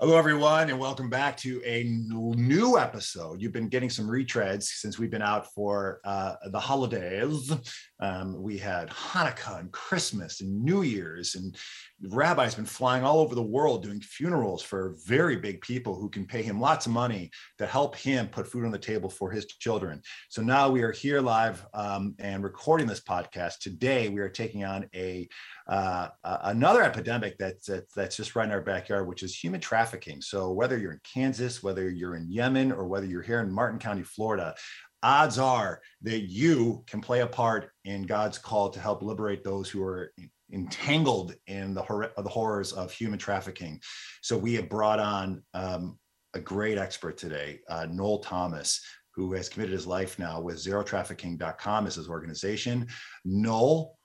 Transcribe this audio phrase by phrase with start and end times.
[0.00, 3.42] Hello, everyone, and welcome back to a new episode.
[3.42, 7.50] You've been getting some retreads since we've been out for uh, the holidays.
[8.00, 11.56] Um, we had Hanukkah and Christmas and New Year's, and
[12.02, 16.24] rabbi's been flying all over the world doing funerals for very big people who can
[16.24, 19.46] pay him lots of money to help him put food on the table for his
[19.46, 20.00] children.
[20.28, 23.58] So now we are here live um, and recording this podcast.
[23.58, 25.28] Today, we are taking on a
[25.68, 30.20] uh, another epidemic that's, that's that's just right in our backyard, which is human trafficking.
[30.22, 33.78] So whether you're in Kansas, whether you're in Yemen, or whether you're here in Martin
[33.78, 34.54] County, Florida,
[35.02, 39.68] odds are that you can play a part in God's call to help liberate those
[39.68, 40.12] who are
[40.52, 43.80] entangled in the, hor- the horrors of human trafficking.
[44.22, 45.98] So we have brought on um,
[46.34, 48.80] a great expert today, uh, Noel Thomas,
[49.14, 52.86] who has committed his life now with zerotrafficking.com as his organization.
[53.24, 53.97] Noel,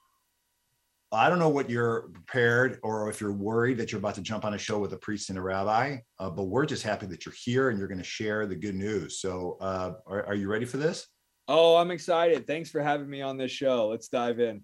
[1.14, 4.44] I don't know what you're prepared or if you're worried that you're about to jump
[4.44, 7.24] on a show with a priest and a rabbi, uh, but we're just happy that
[7.24, 9.20] you're here and you're going to share the good news.
[9.20, 11.06] So, uh, are, are you ready for this?
[11.46, 12.46] Oh, I'm excited.
[12.46, 13.88] Thanks for having me on this show.
[13.88, 14.62] Let's dive in.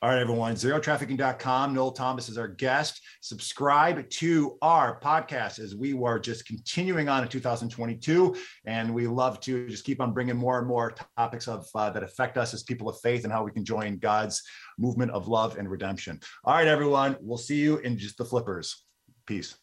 [0.00, 1.74] All right, everyone, zerotrafficking.com.
[1.74, 3.00] Noel Thomas is our guest.
[3.20, 8.36] Subscribe to our podcast as we were just continuing on in 2022.
[8.64, 12.04] And we love to just keep on bringing more and more topics of uh, that
[12.04, 14.40] affect us as people of faith and how we can join God's
[14.78, 16.20] movement of love and redemption.
[16.44, 18.84] All right, everyone, we'll see you in just the flippers.
[19.26, 19.56] Peace.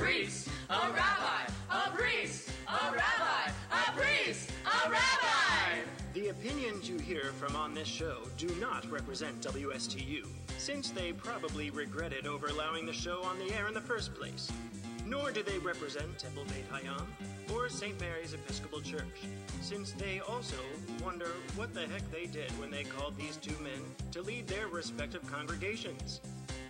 [0.00, 5.78] Priest, a rabbi, a priest, a rabbi, a priest, a rabbi.
[6.14, 10.26] The opinions you hear from on this show do not represent WSTU,
[10.56, 14.50] since they probably regretted over allowing the show on the air in the first place.
[15.04, 17.04] Nor do they represent Temple Beit Hayam
[17.54, 18.00] or St.
[18.00, 19.26] Mary's Episcopal Church,
[19.60, 20.56] since they also
[21.04, 23.82] wonder what the heck they did when they called these two men
[24.12, 26.22] to lead their respective congregations.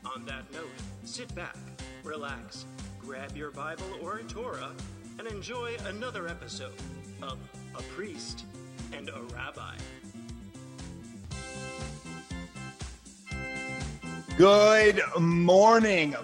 [0.05, 0.67] On that note,
[1.05, 1.57] sit back,
[2.03, 2.65] relax,
[3.11, 4.71] grab your Bible or a Torah,
[5.19, 6.75] and enjoy another episode
[7.21, 7.39] of
[7.77, 8.45] A Priest
[8.93, 9.75] and a Rabbi.
[14.39, 16.15] Good morning,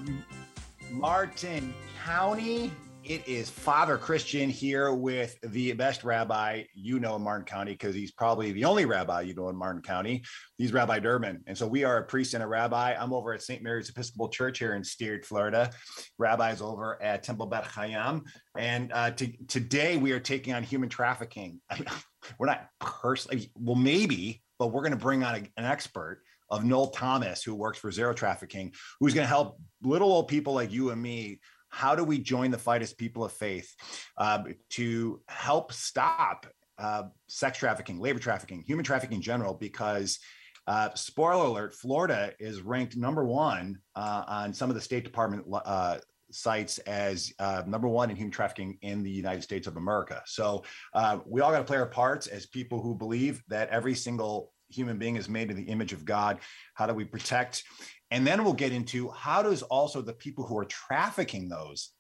[0.92, 1.74] Martin
[2.04, 2.70] County.
[3.08, 7.94] It is Father Christian here with the best rabbi you know in Martin County because
[7.94, 10.24] he's probably the only rabbi you know in Martin County.
[10.58, 11.40] He's Rabbi Durbin.
[11.46, 12.96] And so we are a priest and a rabbi.
[12.98, 13.62] I'm over at St.
[13.62, 15.70] Mary's Episcopal Church here in Stuart, Florida.
[16.18, 18.22] Rabbi's over at Temple Beit Hayam.
[18.58, 21.60] And uh, to, today we are taking on human trafficking.
[22.40, 26.64] we're not personally, well, maybe, but we're going to bring on a, an expert of
[26.64, 30.72] Noel Thomas, who works for Zero Trafficking, who's going to help little old people like
[30.72, 31.38] you and me
[31.76, 33.70] how do we join the fight as people of faith
[34.16, 36.47] uh, to help stop
[36.78, 39.53] uh, sex trafficking, labor trafficking, human trafficking in general?
[39.53, 40.19] Because
[40.66, 45.44] uh, spoiler alert, Florida is ranked number one uh, on some of the State Department
[45.53, 45.98] uh,
[46.32, 50.22] sites as uh, number one in human trafficking in the United States of America.
[50.25, 53.94] So uh, we all got to play our parts as people who believe that every
[53.94, 56.38] single human being is made in the image of God.
[56.75, 57.62] How do we protect
[58.10, 61.91] and then we'll get into how does also the people who are trafficking those,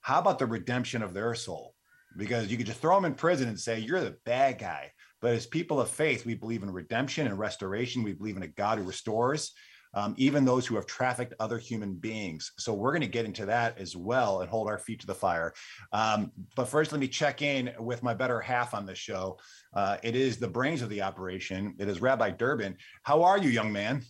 [0.00, 1.74] how about the redemption of their soul?
[2.16, 4.90] Because you could just throw them in prison and say, you're the bad guy.
[5.20, 8.02] But as people of faith, we believe in redemption and restoration.
[8.02, 9.52] We believe in a God who restores,
[9.94, 12.52] um, even those who have trafficked other human beings.
[12.58, 15.14] So we're going to get into that as well and hold our feet to the
[15.14, 15.52] fire.
[15.92, 19.38] Um, but first, let me check in with my better half on this show.
[19.74, 21.74] Uh, it is the brains of the operation.
[21.78, 22.76] It is Rabbi Durbin.
[23.02, 24.02] How are you, young man?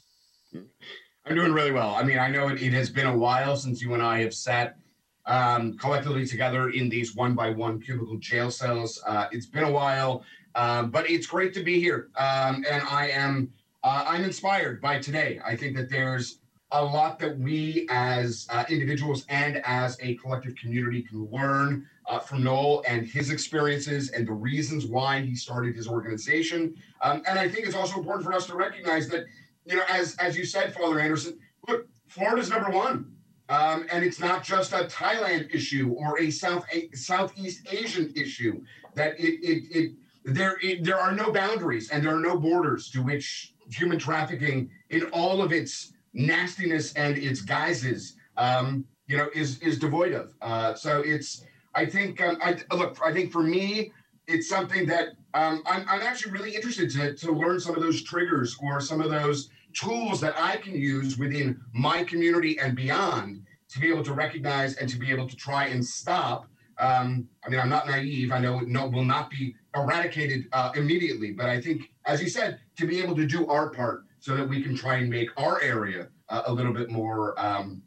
[0.54, 1.94] I'm doing really well.
[1.94, 4.34] I mean, I know it, it has been a while since you and I have
[4.34, 4.76] sat
[5.26, 9.00] um, collectively together in these one by one cubicle jail cells.
[9.06, 12.08] Uh, it's been a while, uh, but it's great to be here.
[12.16, 13.52] Um, and I am
[13.84, 15.40] uh, I'm inspired by today.
[15.44, 16.38] I think that there's
[16.70, 22.18] a lot that we as uh, individuals and as a collective community can learn uh,
[22.18, 26.74] from Noel and his experiences and the reasons why he started his organization.
[27.02, 29.24] Um, and I think it's also important for us to recognize that
[29.64, 33.14] you know, as as you said, Father Anderson, look, Florida's number one,
[33.48, 38.60] um, and it's not just a Thailand issue or a South a, Southeast Asian issue.
[38.94, 39.92] That it it, it
[40.24, 44.70] there it, there are no boundaries and there are no borders to which human trafficking,
[44.90, 50.34] in all of its nastiness and its guises, um, you know, is is devoid of.
[50.40, 51.44] Uh, so it's
[51.74, 52.98] I think um, I look.
[53.04, 53.92] I think for me,
[54.26, 58.02] it's something that um, I'm, I'm actually really interested to, to learn some of those
[58.02, 63.44] triggers or some of those tools that I can use within my community and beyond
[63.70, 66.46] to be able to recognize and to be able to try and stop.
[66.82, 68.32] Um, I mean, I'm not naive.
[68.32, 72.28] I know it no, will not be eradicated uh, immediately, but I think, as you
[72.28, 75.28] said, to be able to do our part so that we can try and make
[75.40, 77.82] our area uh, a little bit more, um,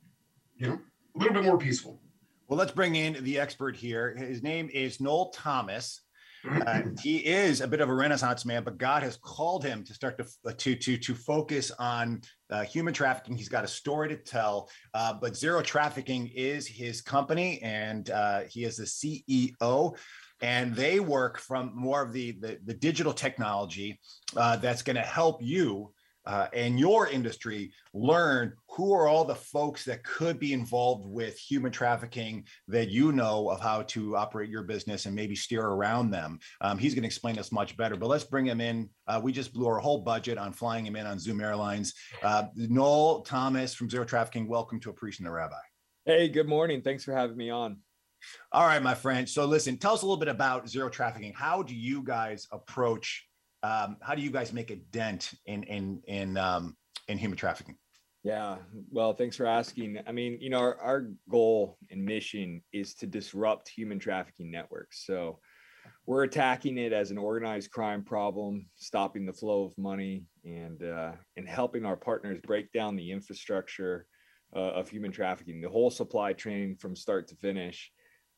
[0.56, 0.80] you know,
[1.16, 2.00] a little bit more peaceful.
[2.48, 4.16] Well, let's bring in the expert here.
[4.16, 6.02] His name is Noel Thomas.
[6.50, 9.94] Uh, he is a bit of a renaissance man, but God has called him to
[9.94, 13.36] start to uh, to to, to focus on uh, human trafficking.
[13.36, 14.70] He's got a story to tell.
[14.94, 19.98] Uh, but Zero Trafficking is his company, and uh, he is the CEO.
[20.42, 24.00] And they work from more of the the, the digital technology
[24.36, 25.94] uh, that's going to help you
[26.25, 31.38] uh, and your industry learn who are all the folks that could be involved with
[31.38, 36.12] human trafficking that you know of how to operate your business and maybe steer around
[36.12, 36.39] them.
[36.62, 38.89] Um, he's going to explain this much better, but let's bring him in.
[39.07, 41.94] Uh, we just blew our whole budget on flying him in on Zoom Airlines.
[42.24, 45.56] Uh, Noel Thomas from Zero Trafficking, welcome to A Priest and a Rabbi.
[46.06, 46.81] Hey, good morning.
[46.81, 47.77] Thanks for having me on.
[48.51, 49.27] All right, my friend.
[49.30, 51.33] So listen, tell us a little bit about Zero Trafficking.
[51.33, 53.27] How do you guys approach
[53.66, 56.76] um, how do you guys make a dent in in in um,
[57.08, 57.76] in human trafficking?
[58.24, 58.58] Yeah,
[58.92, 60.00] well, thanks for asking.
[60.08, 65.06] I mean, you know, our, our goal and mission is to disrupt human trafficking networks.
[65.06, 65.40] So
[66.08, 71.14] we're attacking it as an organized crime problem, stopping the flow of money, and uh,
[71.38, 74.08] and helping our partners break down the infrastructure
[74.56, 77.92] uh, of human trafficking, the whole supply chain from start to finish.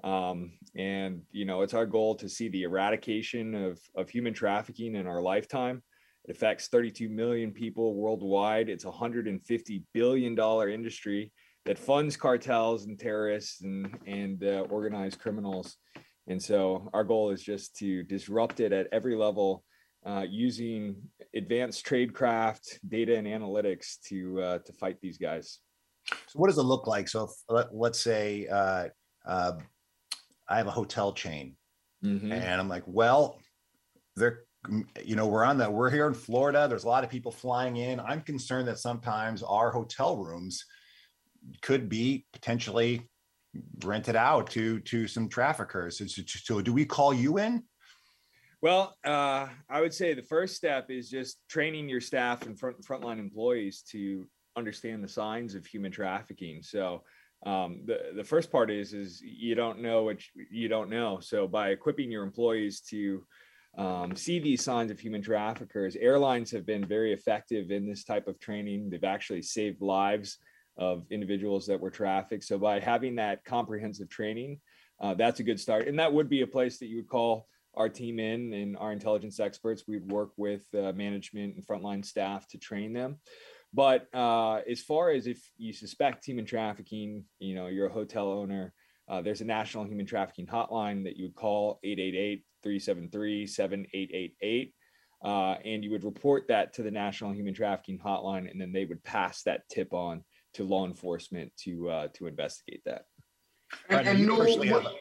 [0.03, 4.95] Um, and you know, it's our goal to see the eradication of of human trafficking
[4.95, 5.81] in our lifetime.
[6.25, 8.69] It affects 32 million people worldwide.
[8.69, 11.31] It's a 150 billion dollar industry
[11.65, 15.77] that funds cartels and terrorists and and uh, organized criminals.
[16.27, 19.63] And so our goal is just to disrupt it at every level
[20.05, 20.95] uh, using
[21.35, 25.59] advanced tradecraft, data, and analytics to uh, to fight these guys.
[26.05, 27.09] So, what does it look like?
[27.09, 28.87] So, if, let, us say uh,
[29.25, 29.53] uh,
[30.49, 31.55] I have a hotel chain.
[32.03, 32.31] Mm-hmm.
[32.31, 33.39] And I'm like, well,
[34.15, 34.43] they're,
[35.03, 36.67] you know, we're on that, we're here in Florida.
[36.67, 37.99] There's a lot of people flying in.
[37.99, 40.65] I'm concerned that sometimes our hotel rooms
[41.61, 43.09] could be potentially
[43.83, 45.97] rented out to to some traffickers.
[45.97, 47.63] So, so do we call you in?
[48.61, 52.81] Well, uh, I would say the first step is just training your staff and front
[52.81, 56.63] frontline employees to understand the signs of human trafficking.
[56.63, 57.03] So
[57.45, 60.17] um, the the first part is is you don't know what
[60.51, 61.19] you, don't know.
[61.21, 63.23] So by equipping your employees to
[63.77, 68.27] um, see these signs of human traffickers, airlines have been very effective in this type
[68.27, 68.89] of training.
[68.89, 70.39] They've actually saved lives
[70.77, 72.43] of individuals that were trafficked.
[72.43, 74.59] So by having that comprehensive training,
[74.99, 75.87] uh, that's a good start.
[75.87, 78.91] And that would be a place that you would call our team in and our
[78.91, 79.83] intelligence experts.
[79.87, 83.17] We'd work with uh, management and frontline staff to train them.
[83.73, 88.31] But uh, as far as if you suspect human trafficking, you know, you're a hotel
[88.31, 88.73] owner,
[89.09, 94.73] uh, there's a national human trafficking hotline that you would call 888 373 7888.
[95.23, 98.85] Uh, and you would report that to the National Human Trafficking Hotline, and then they
[98.85, 100.23] would pass that tip on
[100.53, 103.05] to law enforcement to uh, to investigate that.
[103.89, 104.93] And, and Noel, what,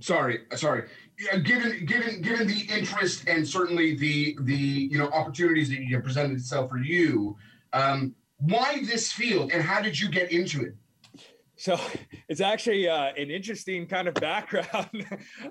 [0.00, 0.84] sorry, sorry.
[1.44, 6.04] Given given given the interest and certainly the the you know opportunities that you have
[6.04, 7.36] presented itself for you,
[7.72, 10.74] um, why this field and how did you get into it?
[11.60, 11.78] So
[12.30, 15.06] it's actually uh, an interesting kind of background.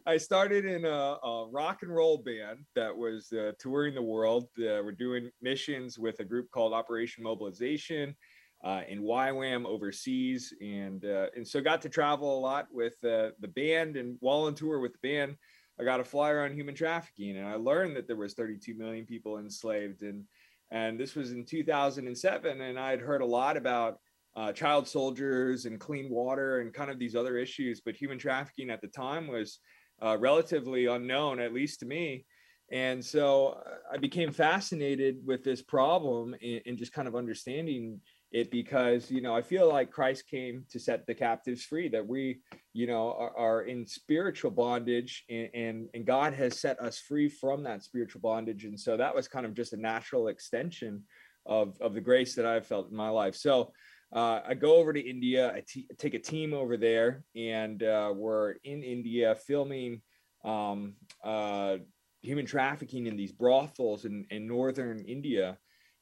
[0.07, 4.45] I started in a, a, rock and roll band that was uh, touring the world.
[4.57, 8.15] Uh, we're doing missions with a group called Operation Mobilization
[8.63, 13.29] uh, in YWAM overseas, and uh, and so got to travel a lot with uh,
[13.39, 13.95] the band.
[13.95, 15.35] And while on tour with the band,
[15.79, 19.05] I got a flyer on human trafficking, and I learned that there was 32 million
[19.05, 20.25] people enslaved and
[20.71, 23.97] and this was in 2007 and i'd heard a lot about
[24.35, 28.69] uh, child soldiers and clean water and kind of these other issues but human trafficking
[28.69, 29.59] at the time was
[30.01, 32.25] uh, relatively unknown at least to me.
[32.71, 37.99] And so uh, i became fascinated with this problem and, and just kind of understanding
[38.31, 42.05] it because you know i feel like christ came to set the captives free that
[42.05, 42.39] we
[42.73, 47.27] you know are, are in spiritual bondage and, and, and god has set us free
[47.27, 48.65] from that spiritual bondage.
[48.65, 51.03] And so that was kind of just a natural extension
[51.45, 53.35] of of the grace that i've felt in my life.
[53.35, 53.71] So
[54.13, 58.11] uh, i go over to india I t- take a team over there and uh,
[58.15, 60.01] we're in india filming
[60.43, 61.77] um, uh,
[62.21, 65.57] human trafficking in these brothels in, in northern india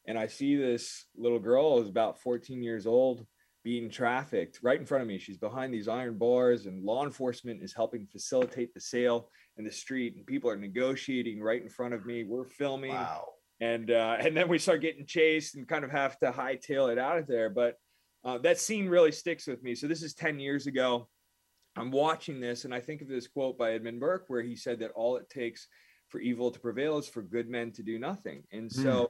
[0.07, 3.25] and I see this little girl who's about 14 years old
[3.63, 5.17] being trafficked right in front of me.
[5.17, 9.71] She's behind these iron bars, and law enforcement is helping facilitate the sale in the
[9.71, 12.23] street, and people are negotiating right in front of me.
[12.23, 13.25] We're filming, wow.
[13.59, 16.97] and uh, and then we start getting chased and kind of have to hightail it
[16.97, 17.49] out of there.
[17.49, 17.75] But
[18.23, 19.75] uh, that scene really sticks with me.
[19.75, 21.07] So this is 10 years ago.
[21.77, 24.79] I'm watching this and I think of this quote by Edmund Burke where he said
[24.79, 25.67] that all it takes
[26.09, 28.43] for evil to prevail is for good men to do nothing.
[28.51, 29.07] And so mm.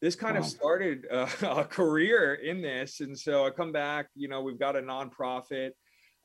[0.00, 0.40] This kind wow.
[0.40, 3.00] of started uh, a career in this.
[3.00, 5.70] And so I come back, you know, we've got a nonprofit.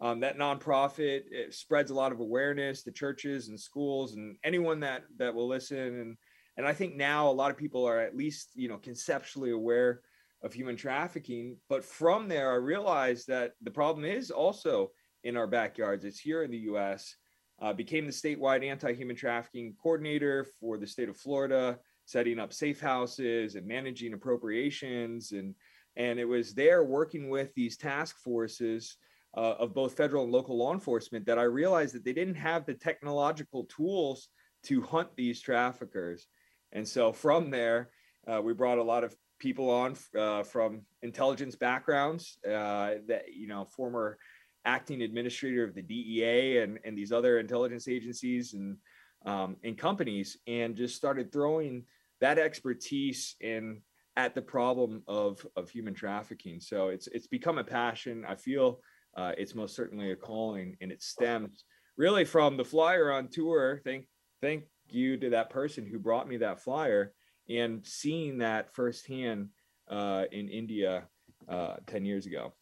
[0.02, 5.04] Um, that nonprofit spreads a lot of awareness to churches and schools and anyone that
[5.18, 5.78] that will listen.
[5.78, 6.18] And
[6.58, 10.02] and I think now a lot of people are at least you know conceptually aware
[10.44, 11.58] of human trafficking.
[11.70, 14.92] But from there, I realized that the problem is also
[15.24, 16.04] in our backyards.
[16.04, 17.16] It's here in the U.S
[17.62, 22.80] uh, became the statewide anti-human trafficking coordinator for the state of Florida, setting up safe
[22.80, 25.32] houses and managing appropriations.
[25.32, 25.56] And,
[25.96, 28.98] and it was there working with these task forces
[29.36, 32.66] uh, of both federal and local law enforcement that I realized that they didn't have
[32.66, 34.30] the technological tools
[34.64, 36.28] to hunt these traffickers.
[36.72, 37.90] And so from there,
[38.28, 43.48] uh, we brought a lot of people on uh, from intelligence backgrounds uh, that, you
[43.48, 44.18] know, former
[44.66, 48.78] acting administrator of the DEA and, and these other intelligence agencies and
[49.26, 51.84] um, and companies, and just started throwing
[52.22, 53.82] that expertise in
[54.18, 56.60] at the problem of of human trafficking.
[56.60, 58.26] So it's it's become a passion.
[58.28, 58.80] I feel
[59.18, 61.66] uh, it's most certainly a calling, and it stems
[61.98, 63.82] really from the flyer on tour.
[63.84, 64.08] Thank
[64.42, 67.14] thank you to that person who brought me that flyer
[67.50, 69.50] and seeing that firsthand
[69.90, 71.08] uh, in India
[71.50, 72.54] uh, ten years ago.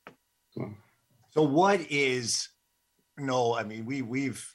[1.32, 2.50] So what is
[3.18, 3.56] no?
[3.56, 4.46] I mean, we we've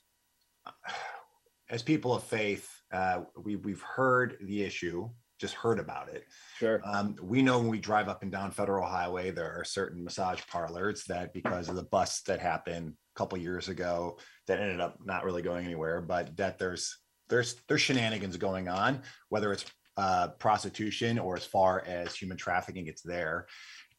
[1.70, 5.08] as people of faith, uh, we we've heard the issue,
[5.38, 6.24] just heard about it.
[6.58, 6.80] Sure.
[6.84, 10.40] Um, we know when we drive up and down Federal Highway, there are certain massage
[10.50, 14.98] parlors that, because of the busts that happened a couple years ago, that ended up
[15.04, 16.98] not really going anywhere, but that there's
[17.28, 19.64] there's there's shenanigans going on, whether it's
[19.96, 23.46] uh, prostitution or as far as human trafficking, it's there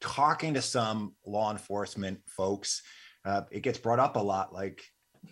[0.01, 2.81] talking to some law enforcement folks,
[3.25, 4.53] uh, it gets brought up a lot.
[4.53, 4.81] Like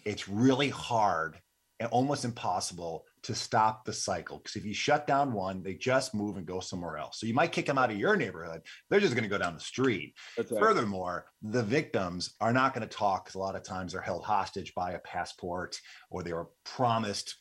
[0.05, 1.37] it's really hard
[1.85, 6.37] almost impossible to stop the cycle because if you shut down one, they just move
[6.37, 7.19] and go somewhere else.
[7.19, 8.61] So you might kick them out of your neighborhood.
[8.89, 10.15] They're just going to go down the street.
[10.37, 10.47] Right.
[10.49, 14.23] Furthermore, the victims are not going to talk because a lot of times they're held
[14.23, 15.79] hostage by a passport
[16.09, 17.35] or they were promised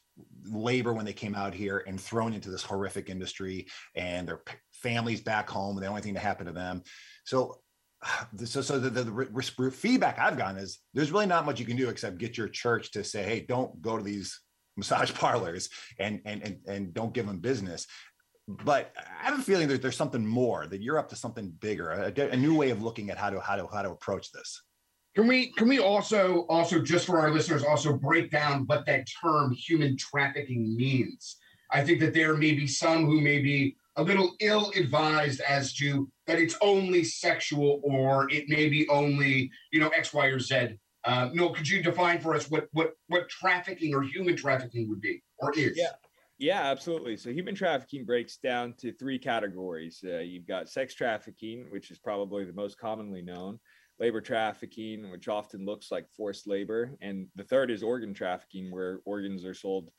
[0.45, 5.21] labor when they came out here and thrown into this horrific industry and their families
[5.21, 5.77] back home.
[5.77, 6.83] The only thing to happen to them.
[7.25, 7.61] So,
[8.45, 11.77] so, so the, the, the feedback I've gotten is there's really not much you can
[11.77, 14.41] do except get your church to say, hey, don't go to these
[14.77, 17.87] massage parlors and and and, and don't give them business.
[18.49, 21.91] But I have a feeling that there's something more that you're up to something bigger,
[21.91, 24.63] a, a new way of looking at how to how to how to approach this.
[25.17, 29.09] Can we can we also also just for our listeners also break down what that
[29.21, 31.37] term human trafficking means?
[31.73, 35.75] I think that there may be some who may be a little ill advised as
[35.77, 40.39] to that it's only sexual or it may be only you know X, Y, or
[40.39, 40.79] Z.
[41.05, 45.01] Uh, Noel, could you define for us what what what trafficking or human trafficking would
[45.01, 45.77] be or is?
[45.77, 45.93] Yeah.
[46.39, 47.17] Yeah, absolutely.
[47.17, 50.05] So human trafficking breaks down to three categories.
[50.05, 53.59] Uh, you've got sex trafficking, which is probably the most commonly known
[53.99, 59.01] labor trafficking, which often looks like forced labor, and the third is organ trafficking, where
[59.05, 59.91] organs are sold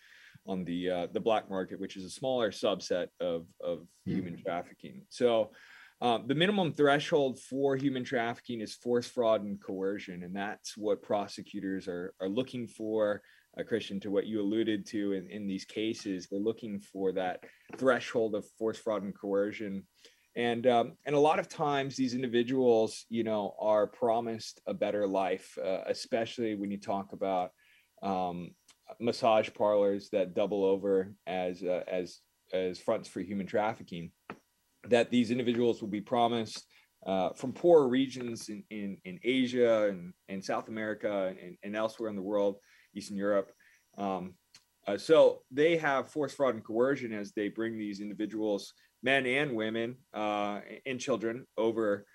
[0.45, 4.11] on the uh, the black market, which is a smaller subset of of mm-hmm.
[4.11, 5.01] human trafficking.
[5.09, 5.51] So.
[5.99, 11.01] Um, the minimum threshold for human trafficking is force, fraud, and coercion, and that's what
[11.01, 13.21] prosecutors are are looking for.
[13.59, 17.43] Uh, Christian, to what you alluded to in, in these cases, they're looking for that
[17.77, 19.83] threshold of force, fraud, and coercion
[20.37, 25.07] and um, and a lot of times these individuals you know are promised a better
[25.07, 27.49] life uh, especially when you talk about
[28.03, 28.51] um,
[29.01, 32.19] massage parlors that double over as uh, as
[32.53, 34.11] as fronts for human trafficking
[34.89, 36.65] that these individuals will be promised
[37.05, 42.09] uh, from poor regions in, in, in Asia and, and South America and, and elsewhere
[42.09, 42.57] in the world,
[42.95, 43.51] Eastern Europe.
[43.97, 44.35] Um,
[44.87, 49.55] uh, so they have force, fraud, and coercion as they bring these individuals men and
[49.55, 52.05] women uh, and children over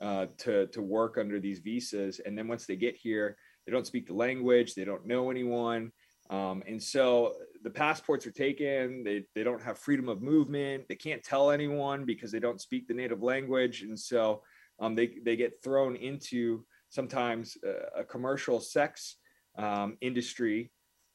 [0.00, 2.20] uh, to to work under these visas.
[2.24, 5.92] And then once they get here, they don't speak the language, they don't know anyone,
[6.30, 9.02] um, and so the passports are taken.
[9.04, 10.88] They they don't have freedom of movement.
[10.88, 14.42] They can't tell anyone because they don't speak the native language, and so
[14.80, 19.16] um, they they get thrown into sometimes a, a commercial sex
[19.56, 20.70] um, industry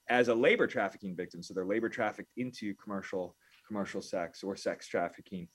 [0.10, 1.44] as a labor trafficking victim.
[1.44, 3.36] So they're labor trafficked into commercial
[3.68, 5.48] commercial sex or sex trafficking.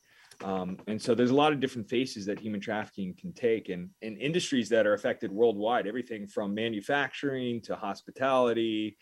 [0.45, 3.91] Um, and so there's a lot of different faces that human trafficking can take and
[4.01, 8.97] in industries that are affected worldwide, everything from manufacturing to hospitality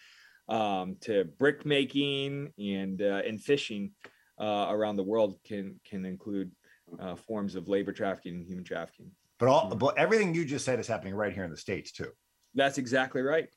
[0.51, 3.93] um, to brick making and, uh, and fishing
[4.39, 6.51] uh, around the world can, can include
[6.99, 9.11] uh, forms of labor trafficking and human trafficking.
[9.39, 12.11] But all but everything you just said is happening right here in the states too,
[12.55, 13.49] That's exactly right.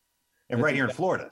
[0.50, 1.30] and That's right here in Florida.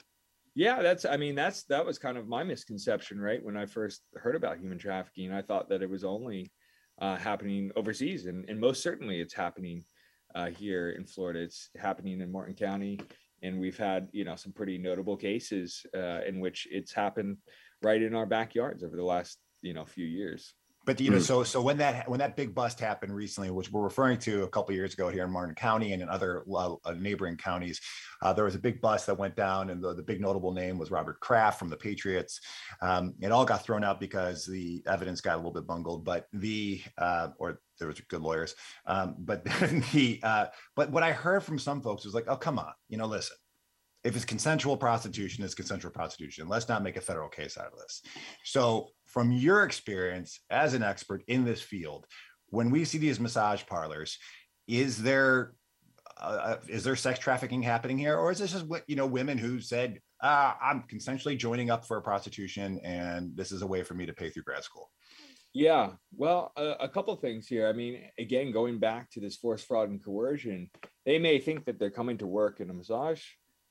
[0.54, 3.42] Yeah, that's I mean that's that was kind of my misconception, right?
[3.42, 6.52] When I first heard about human trafficking, I thought that it was only
[7.00, 9.84] uh, happening overseas, and, and most certainly it's happening
[10.34, 11.40] uh, here in Florida.
[11.40, 13.00] It's happening in Martin County,
[13.42, 17.36] and we've had you know some pretty notable cases uh, in which it's happened
[17.82, 20.54] right in our backyards over the last you know few years.
[20.84, 21.22] But you know, Mm.
[21.22, 24.48] so so when that when that big bust happened recently, which we're referring to a
[24.48, 27.80] couple years ago here in Martin County and in other uh, uh, neighboring counties,
[28.22, 30.78] uh, there was a big bust that went down, and the, the big notable name
[30.78, 32.40] was Robert Kraft from the Patriots.
[32.80, 36.26] Um, it all got thrown out because the evidence got a little bit bungled, but
[36.32, 38.54] the uh, or there was good lawyers,
[38.86, 39.44] um, but
[39.92, 42.98] the uh, but what I heard from some folks was like, oh come on, you
[42.98, 43.36] know, listen.
[44.04, 46.48] If it's consensual prostitution, it's consensual prostitution.
[46.48, 48.02] Let's not make a federal case out of this.
[48.42, 52.06] So, from your experience as an expert in this field,
[52.48, 54.18] when we see these massage parlors,
[54.66, 55.52] is there
[56.18, 59.36] uh, is there sex trafficking happening here, or is this just what you know women
[59.36, 63.82] who said, ah, "I'm consensually joining up for a prostitution, and this is a way
[63.82, 64.90] for me to pay through grad school"?
[65.54, 67.68] Yeah, well, a, a couple things here.
[67.68, 70.70] I mean, again, going back to this force, fraud, and coercion,
[71.04, 73.22] they may think that they're coming to work in a massage,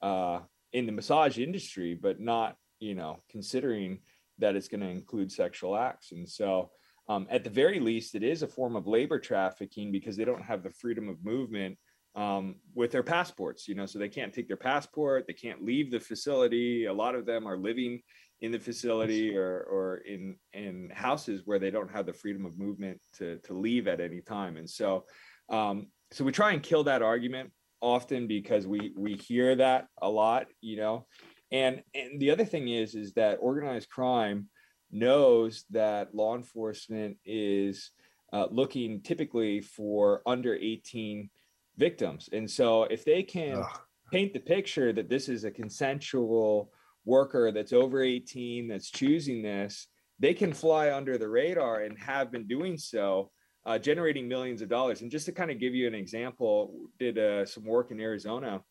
[0.03, 0.41] uh,
[0.73, 3.99] in the massage industry, but not, you know, considering
[4.41, 6.11] that it's going to include sexual acts.
[6.11, 6.71] And so,
[7.09, 10.43] um, at the very least, it is a form of labor trafficking because they don't
[10.43, 11.77] have the freedom of movement
[12.15, 13.67] um, with their passports.
[13.67, 16.85] You know, so they can't take their passport, they can't leave the facility.
[16.85, 18.01] A lot of them are living
[18.41, 22.57] in the facility or or in in houses where they don't have the freedom of
[22.57, 25.05] movement to to leave at any time and so
[25.49, 30.09] um so we try and kill that argument often because we we hear that a
[30.09, 31.05] lot you know
[31.51, 34.47] and and the other thing is is that organized crime
[34.91, 37.91] knows that law enforcement is
[38.33, 41.29] uh, looking typically for under 18
[41.77, 43.79] victims and so if they can Ugh.
[44.11, 46.71] paint the picture that this is a consensual
[47.05, 49.87] worker that's over 18 that's choosing this
[50.19, 53.31] they can fly under the radar and have been doing so
[53.65, 57.17] uh, generating millions of dollars and just to kind of give you an example did
[57.17, 58.61] uh, some work in arizona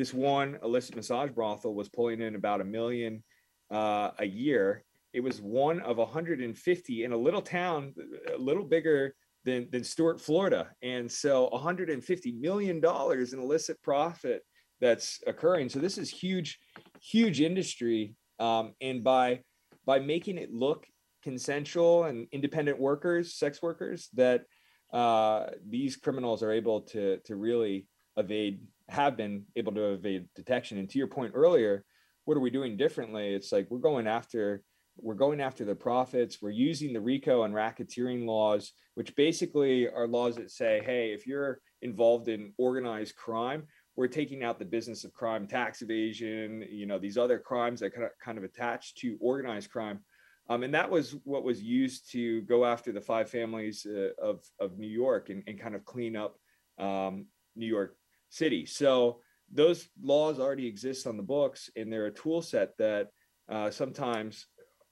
[0.00, 3.22] this one illicit massage brothel was pulling in about a million
[3.70, 7.92] uh, a year it was one of 150 in a little town
[8.32, 10.70] a little bigger than, than Stuart, Florida.
[10.82, 14.42] And so 150 million dollars in illicit profit
[14.80, 15.68] that's occurring.
[15.68, 16.58] So this is huge,
[17.02, 18.14] huge industry.
[18.38, 19.40] Um, and by
[19.86, 20.86] by making it look
[21.22, 24.44] consensual and independent workers, sex workers, that
[24.92, 27.86] uh, these criminals are able to to really
[28.16, 30.78] evade, have been able to evade detection.
[30.78, 31.84] And to your point earlier,
[32.24, 33.34] what are we doing differently?
[33.34, 34.62] It's like we're going after
[35.02, 36.42] we're going after the profits.
[36.42, 41.26] We're using the RICO and racketeering laws, which basically are laws that say, hey, if
[41.26, 46.86] you're involved in organized crime, we're taking out the business of crime, tax evasion, you
[46.86, 50.00] know, these other crimes that kind of, attach to organized crime.
[50.48, 54.40] Um, and that was what was used to go after the five families uh, of,
[54.58, 56.36] of New York and, and kind of clean up
[56.78, 57.26] um,
[57.56, 57.96] New York
[58.30, 58.64] City.
[58.66, 59.20] So
[59.52, 63.08] those laws already exist on the books, and they're a tool set that
[63.48, 64.46] uh, sometimes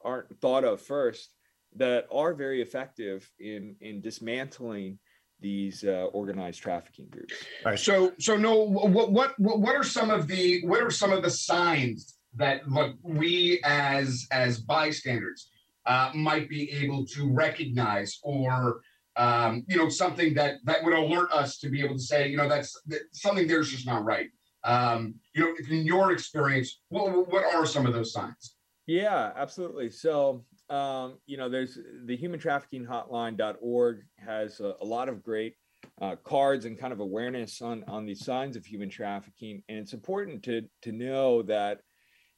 [0.05, 1.35] aren't thought of first
[1.77, 4.98] that are very effective in in dismantling
[5.40, 7.35] these uh, organized trafficking groups.
[7.64, 7.79] All right.
[7.79, 11.22] So, so Noel, what, what, what, what are some of the, what are some of
[11.22, 15.48] the signs that look we as as bystanders
[15.87, 18.81] uh, might be able to recognize, or
[19.18, 22.37] um, you know, something that that would alert us to be able to say, you
[22.37, 24.28] know, that's that something there's just not right.
[24.64, 28.54] Um, you know, in your experience, what what are some of those signs?
[28.87, 29.90] Yeah, absolutely.
[29.90, 35.57] So, um, you know, there's the human trafficking hotline.org has a, a lot of great
[36.00, 39.62] uh, cards and kind of awareness on, on these signs of human trafficking.
[39.68, 41.81] And it's important to, to know that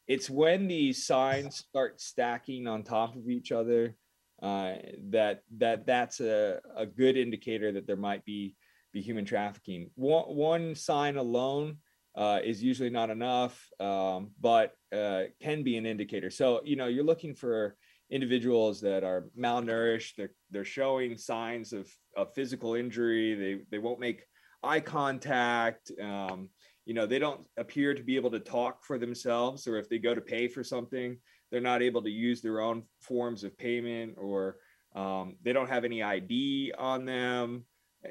[0.09, 3.95] it's when these signs start stacking on top of each other
[4.43, 4.75] uh,
[5.11, 8.57] that that that's a, a good indicator that there might be
[8.93, 9.91] be human trafficking.
[9.95, 11.79] One, one sign alone
[12.17, 16.31] uh, is usually not enough, um, but uh, can be an indicator.
[16.31, 17.77] So, you know, you're looking for
[18.11, 20.17] individuals that are malnourished.
[20.17, 23.35] They're, they're showing signs of, of physical injury.
[23.35, 24.25] They, they won't make
[24.63, 25.93] eye contact.
[26.03, 26.49] Um,
[26.85, 29.99] you know, they don't appear to be able to talk for themselves, or if they
[29.99, 31.17] go to pay for something,
[31.51, 34.57] they're not able to use their own forms of payment, or
[34.95, 37.65] um, they don't have any ID on them.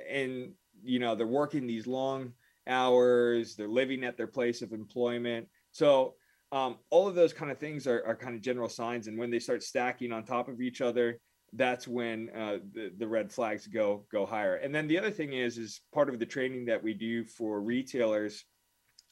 [0.10, 2.34] And, you know, they're working these long
[2.68, 5.48] hours, they're living at their place of employment.
[5.72, 6.16] So,
[6.52, 9.08] um, all of those kind of things are, are kind of general signs.
[9.08, 11.20] And when they start stacking on top of each other,
[11.54, 14.56] that's when uh, the, the red flags go go higher.
[14.56, 17.62] And then the other thing is is part of the training that we do for
[17.62, 18.46] retailers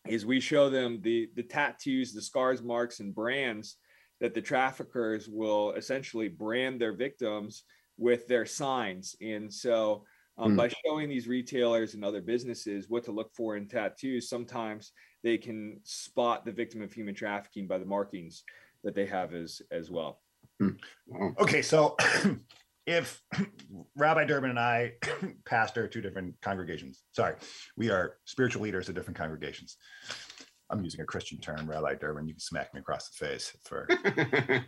[0.08, 3.78] is we show them the the tattoos, the scars, marks, and brands
[4.20, 7.64] that the traffickers will essentially brand their victims
[7.98, 9.16] with their signs.
[9.22, 10.04] And so
[10.38, 10.58] um, mm.
[10.58, 14.92] by showing these retailers and other businesses what to look for in tattoos, sometimes
[15.24, 18.44] they can spot the victim of human trafficking by the markings
[18.84, 20.22] that they have as as well.
[20.62, 20.78] Mm.
[21.40, 21.96] Okay, so
[22.88, 23.22] if
[23.96, 24.94] Rabbi Durbin and I
[25.46, 27.36] pastor two different congregations, sorry,
[27.76, 29.78] we are spiritual leaders of different congregations.
[30.70, 32.28] I'm using a Christian term, Rabbi Durbin.
[32.28, 33.88] You can smack me across the face for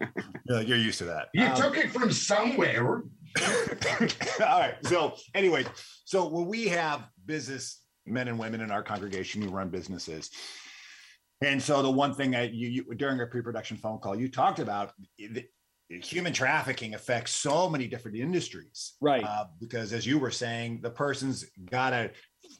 [0.47, 1.27] you're used to that.
[1.33, 3.03] You um, took it from somewhere.
[3.41, 4.75] all right.
[4.83, 5.65] So, anyway,
[6.05, 10.31] so when we have business men and women in our congregation who run businesses,
[11.41, 14.59] and so the one thing that you, you during a pre-production phone call you talked
[14.59, 15.45] about the,
[15.89, 19.23] human trafficking affects so many different industries, right?
[19.23, 22.11] Uh, because as you were saying, the person's got to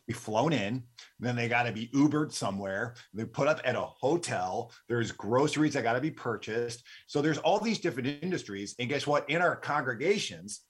[0.10, 0.84] be flown in,
[1.20, 2.96] then they got to be Ubered somewhere.
[3.14, 4.72] They put up at a hotel.
[4.88, 6.84] There's groceries that got to be purchased.
[7.06, 8.74] So there's all these different industries.
[8.80, 9.30] And guess what?
[9.30, 10.62] In our congregations,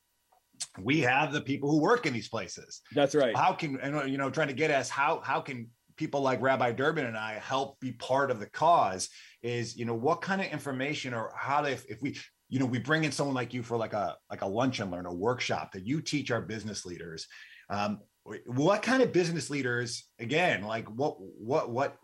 [0.78, 2.82] we have the people who work in these places.
[2.94, 3.36] That's right.
[3.36, 7.06] How can you know trying to get us how how can people like Rabbi Durbin
[7.06, 9.10] and I help be part of the cause
[9.42, 12.18] is you know what kind of information or how to if, if we
[12.50, 14.92] you know we bring in someone like you for like a like a lunch and
[14.92, 17.26] learn a workshop that you teach our business leaders
[17.70, 18.00] um,
[18.46, 21.98] what kind of business leaders again like what what what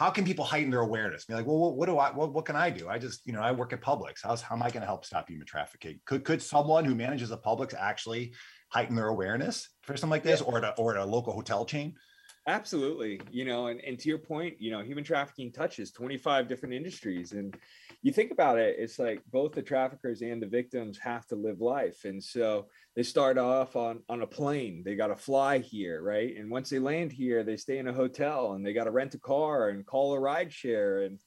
[0.00, 1.26] how can people heighten their awareness?
[1.26, 2.88] Be like well what, what do i what, what can i do?
[2.88, 4.20] I just you know i work at publix.
[4.22, 6.00] How's how am i going to help stop human trafficking?
[6.06, 8.32] Could could someone who manages a publix actually
[8.70, 10.46] heighten their awareness for something like this yeah.
[10.46, 11.94] or at a, or at a local hotel chain
[12.46, 13.20] Absolutely.
[13.30, 17.32] You know, and, and to your point, you know, human trafficking touches 25 different industries.
[17.32, 17.54] And
[18.02, 21.60] you think about it, it's like both the traffickers and the victims have to live
[21.60, 22.04] life.
[22.04, 26.34] And so they start off on, on a plane, they got to fly here, right?
[26.36, 29.14] And once they land here, they stay in a hotel and they got to rent
[29.14, 31.18] a car and call a ride share and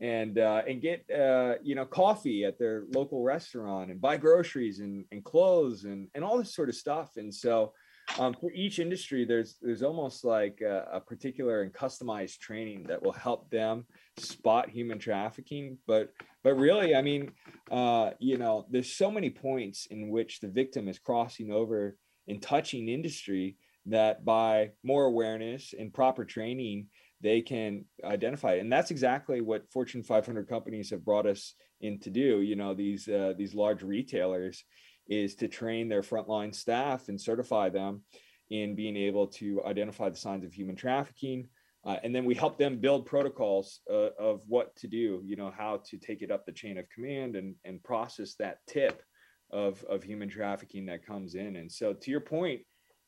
[0.00, 4.80] and uh, and get uh, you know coffee at their local restaurant and buy groceries
[4.80, 7.16] and, and clothes and, and all this sort of stuff.
[7.16, 7.72] And so
[8.18, 13.02] um, for each industry there's there's almost like a, a, particular and customized training that
[13.02, 13.86] will help them
[14.18, 15.78] spot human trafficking.
[15.86, 17.32] But but really i mean
[17.70, 21.96] uh, you know there's so many points in which the victim is crossing over
[22.28, 26.86] and touching industry that by more awareness and proper training
[27.20, 28.60] they can identify it.
[28.60, 32.74] And that's exactly what fortune 500 companies have brought us in to do you know
[32.74, 34.64] these uh, these large retailers
[35.08, 38.02] is to train their frontline staff and certify them
[38.50, 41.48] in being able to identify the signs of human trafficking.
[41.84, 45.52] Uh, and then we help them build protocols uh, of what to do, you know,
[45.56, 49.02] how to take it up the chain of command and, and process that tip
[49.50, 51.56] of, of human trafficking that comes in.
[51.56, 52.60] And so, to your point,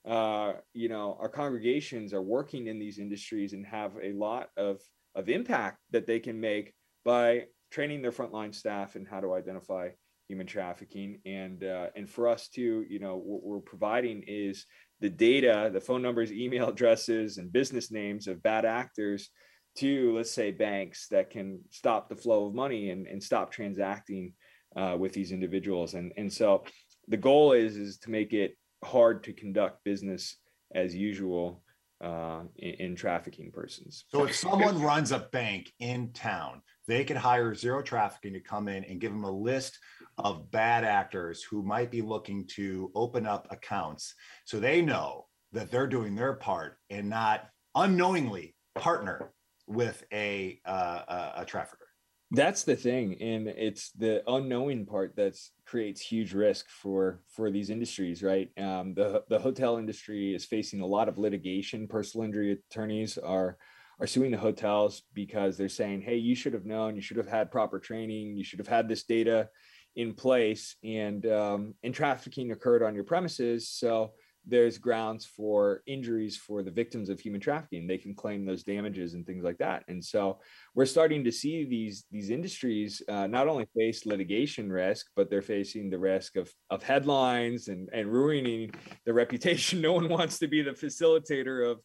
[0.07, 4.81] uh, you know, our congregations are working in these industries and have a lot of,
[5.15, 9.89] of impact that they can make by training their frontline staff and how to identify
[10.29, 14.67] human trafficking and uh, and for us too you know what we're providing is
[15.01, 19.31] the data the phone numbers email addresses and business names of bad actors
[19.77, 24.33] to let's say banks that can stop the flow of money and, and stop transacting
[24.77, 26.65] uh, with these individuals and and so
[27.09, 30.37] the goal is is to make it hard to conduct business
[30.75, 31.63] as usual
[32.03, 34.05] uh, in, in, trafficking persons.
[34.09, 38.69] So if someone runs a bank in town, they could hire zero trafficking to come
[38.69, 39.79] in and give them a list
[40.19, 45.71] of bad actors who might be looking to open up accounts so they know that
[45.71, 49.33] they're doing their part and not unknowingly partner
[49.67, 51.87] with a uh, a, trafficker.
[52.31, 57.71] That's the thing and it's the unknowing part that creates huge risk for for these
[57.71, 58.51] industries right?
[58.59, 61.89] Um, the the hotel industry is facing a lot of litigation.
[61.89, 63.57] Personal injury attorneys are
[64.01, 66.97] are suing the hotels because they're saying hey you should have known.
[66.97, 68.37] You should have had proper training.
[68.37, 69.49] You should have had this data
[69.97, 74.13] in place and um, and trafficking occurred on your premises so
[74.47, 77.87] there's grounds for injuries for the victims of human trafficking.
[77.87, 79.85] They can claim those damages and things like that.
[79.89, 80.41] And so
[80.75, 85.43] we're starting to see these these industries uh, not only face litigation risk but they're
[85.43, 88.71] facing the risk of of headlines and and ruining
[89.07, 89.81] the reputation.
[89.85, 91.81] No one wants to be the facilitator of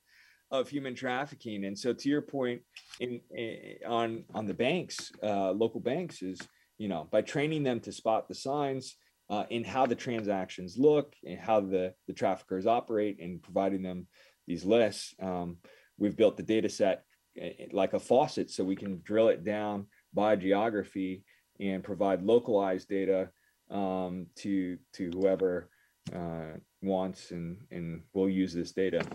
[0.52, 1.66] of human trafficking.
[1.66, 2.62] And so to your point
[3.00, 6.40] in, in on on the banks uh, local banks is
[6.80, 8.96] you know, by training them to spot the signs
[9.30, 14.08] uh, in how the transactions look and how the, the traffickers operate and providing them
[14.48, 15.58] these lists, um,
[16.00, 17.04] we've built the data set
[17.38, 21.24] eh, eh, like a faucet so we can drill it down by geography
[21.60, 23.30] and provide localized data
[23.70, 25.70] um, to to whoever
[26.16, 29.06] uh, wants and and will use this data.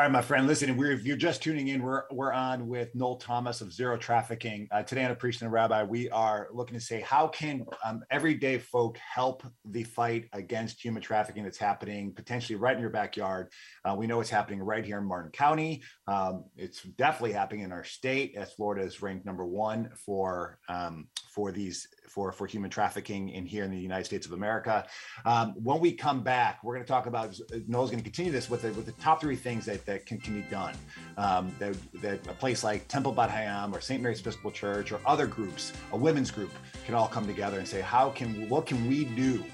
[0.00, 0.46] All right, my friend.
[0.46, 3.98] Listen, we're, if you're just tuning in, we're we're on with Noel Thomas of Zero
[3.98, 4.66] Trafficking.
[4.70, 7.66] Uh, today on a Priest and a Rabbi, we are looking to say how can
[7.84, 12.88] um, everyday folk help the fight against human trafficking that's happening potentially right in your
[12.88, 13.48] backyard.
[13.84, 15.82] Uh, we know it's happening right here in Martin County.
[16.06, 21.08] Um, it's definitely happening in our state, as Florida is ranked number one for um,
[21.34, 24.86] for these for for human trafficking in here in the United States of America.
[25.26, 28.48] Um, when we come back, we're going to talk about Noel's going to continue this
[28.48, 30.74] with the, with the top three things that, that can, can be done.
[31.16, 34.00] Um, that, that a place like Temple Beit Hayam or St.
[34.00, 36.52] Mary's Episcopal Church or other groups, a women's group,
[36.86, 39.44] can all come together and say, how can what can we do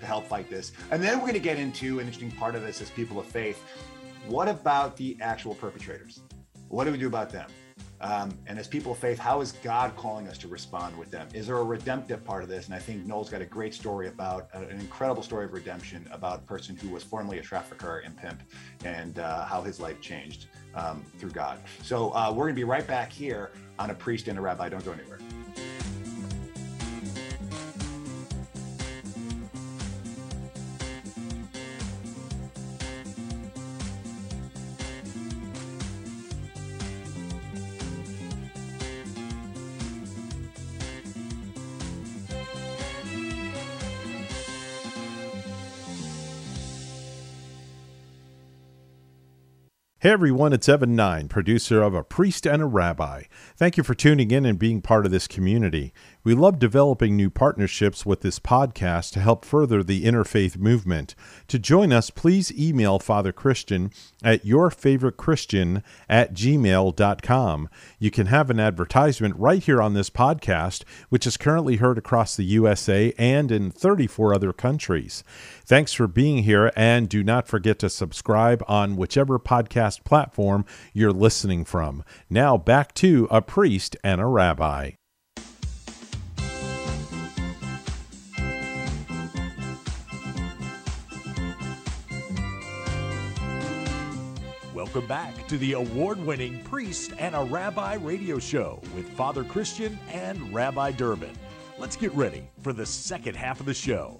[0.00, 0.72] to help fight this?
[0.90, 3.26] And then we're going to get into an interesting part of this as people of
[3.26, 3.62] faith.
[4.26, 6.20] What about the actual perpetrators?
[6.68, 7.48] What do we do about them?
[8.00, 11.28] Um, and as people of faith, how is God calling us to respond with them?
[11.32, 12.66] Is there a redemptive part of this?
[12.66, 16.06] And I think Noel's got a great story about uh, an incredible story of redemption
[16.12, 18.42] about a person who was formerly a trafficker and pimp
[18.84, 21.58] and uh, how his life changed um, through God.
[21.82, 24.68] So uh, we're going to be right back here on A Priest and a Rabbi.
[24.68, 25.18] Don't go anywhere.
[50.06, 53.24] Hey everyone, it's Evan Nine, producer of A Priest and a Rabbi.
[53.56, 55.92] Thank you for tuning in and being part of this community.
[56.26, 61.14] We love developing new partnerships with this podcast to help further the interfaith movement.
[61.46, 63.92] To join us, please email Father Christian
[64.24, 67.68] at yourfavoritechristian at gmail.com.
[68.00, 72.34] You can have an advertisement right here on this podcast, which is currently heard across
[72.34, 75.22] the USA and in 34 other countries.
[75.64, 81.12] Thanks for being here, and do not forget to subscribe on whichever podcast platform you're
[81.12, 82.02] listening from.
[82.28, 84.90] Now back to A Priest and a Rabbi.
[94.96, 99.98] Welcome back to the award winning Priest and a Rabbi radio show with Father Christian
[100.10, 101.36] and Rabbi Durbin.
[101.76, 104.18] Let's get ready for the second half of the show.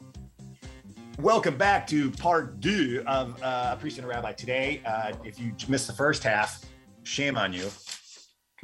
[1.18, 4.32] Welcome back to part two of uh, Priest and a Rabbi.
[4.32, 6.62] Today, uh, if you missed the first half,
[7.04, 7.70] shame on you.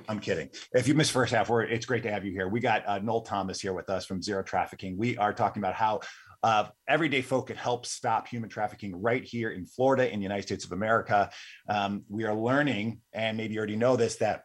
[0.06, 0.50] I'm kidding.
[0.74, 2.46] If you missed first half, it's great to have you here.
[2.46, 4.98] We got uh, Noel Thomas here with us from Zero Trafficking.
[4.98, 6.00] We are talking about how
[6.42, 10.42] uh, everyday folk can help stop human trafficking right here in Florida, in the United
[10.42, 11.30] States of America.
[11.68, 14.42] Um, we are learning, and maybe you already know this, that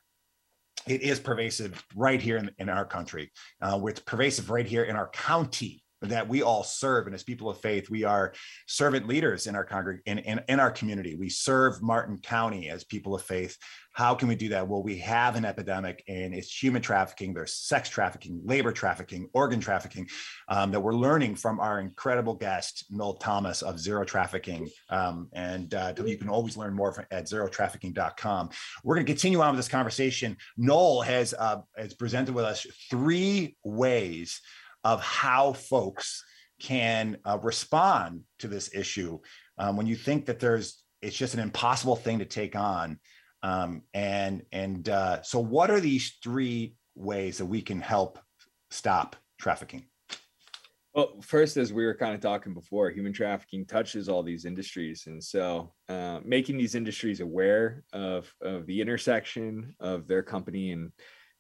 [0.87, 3.31] it is pervasive right here in, in our country.
[3.61, 7.49] Uh, it's pervasive right here in our county that we all serve and as people
[7.49, 8.33] of faith we are
[8.67, 11.15] servant leaders in our congreg in, in, in our community.
[11.15, 13.57] We serve martin county as people of faith.
[13.93, 14.67] How can we do that?
[14.67, 19.59] Well we have an epidemic and it's human trafficking there's sex trafficking labor trafficking organ
[19.59, 20.07] trafficking
[20.49, 24.69] um, that we're learning from our incredible guest noel thomas of zero trafficking.
[24.89, 28.49] Um, and uh, you can always learn more from, at zerotrafficking.com
[28.83, 30.37] we're going to continue on with this conversation.
[30.57, 34.41] Noel has uh, has presented with us three ways
[34.87, 36.23] of how folks
[36.61, 39.19] can uh, respond to this issue
[39.57, 42.97] um, when you think that there's it's just an impossible thing to take on
[43.43, 48.17] um, and and uh, so what are these three ways that we can help
[48.71, 49.83] stop trafficking?
[50.93, 55.03] Well first as we were kind of talking before human trafficking touches all these industries
[55.07, 60.93] and so uh, making these industries aware of of the intersection of their company and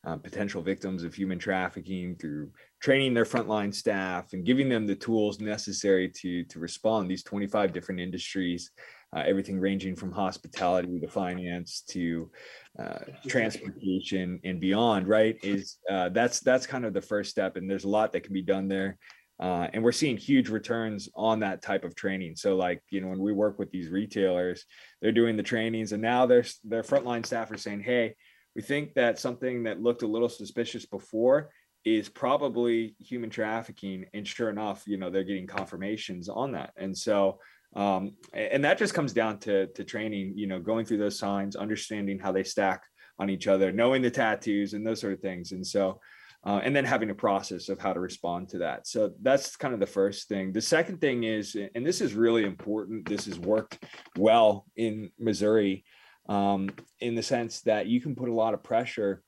[0.05, 4.95] uh, potential victims of human trafficking through training their frontline staff and giving them the
[4.95, 7.09] tools necessary to to respond.
[7.09, 8.71] These 25 different industries
[9.15, 12.29] uh, everything ranging from hospitality to finance to
[12.77, 17.69] uh, transportation and beyond right is uh, that's that's kind of the first step and
[17.69, 18.97] there's a lot that can be done there.
[19.39, 22.35] Uh, and we're seeing huge returns on that type of training.
[22.35, 24.65] So like you know when we work with these retailers
[25.01, 28.15] they're doing the trainings and now their their frontline staff are saying hey
[28.55, 31.49] we think that something that looked a little suspicious before
[31.95, 36.73] is probably human trafficking and sure enough you know they're getting confirmations on that.
[36.77, 37.39] And so
[37.75, 41.55] um, and that just comes down to to training you know going through those signs
[41.55, 42.83] understanding how they stack
[43.19, 45.51] on each other knowing the tattoos and those sort of things.
[45.51, 45.99] And so
[46.45, 48.87] uh, and then having a process of how to respond to that.
[48.87, 50.53] So that's kind of the first thing.
[50.53, 53.83] The second thing is and this is really important this has worked
[54.17, 55.83] well in missouri
[56.29, 56.69] um,
[56.99, 59.23] in the sense that you can put a lot of pressure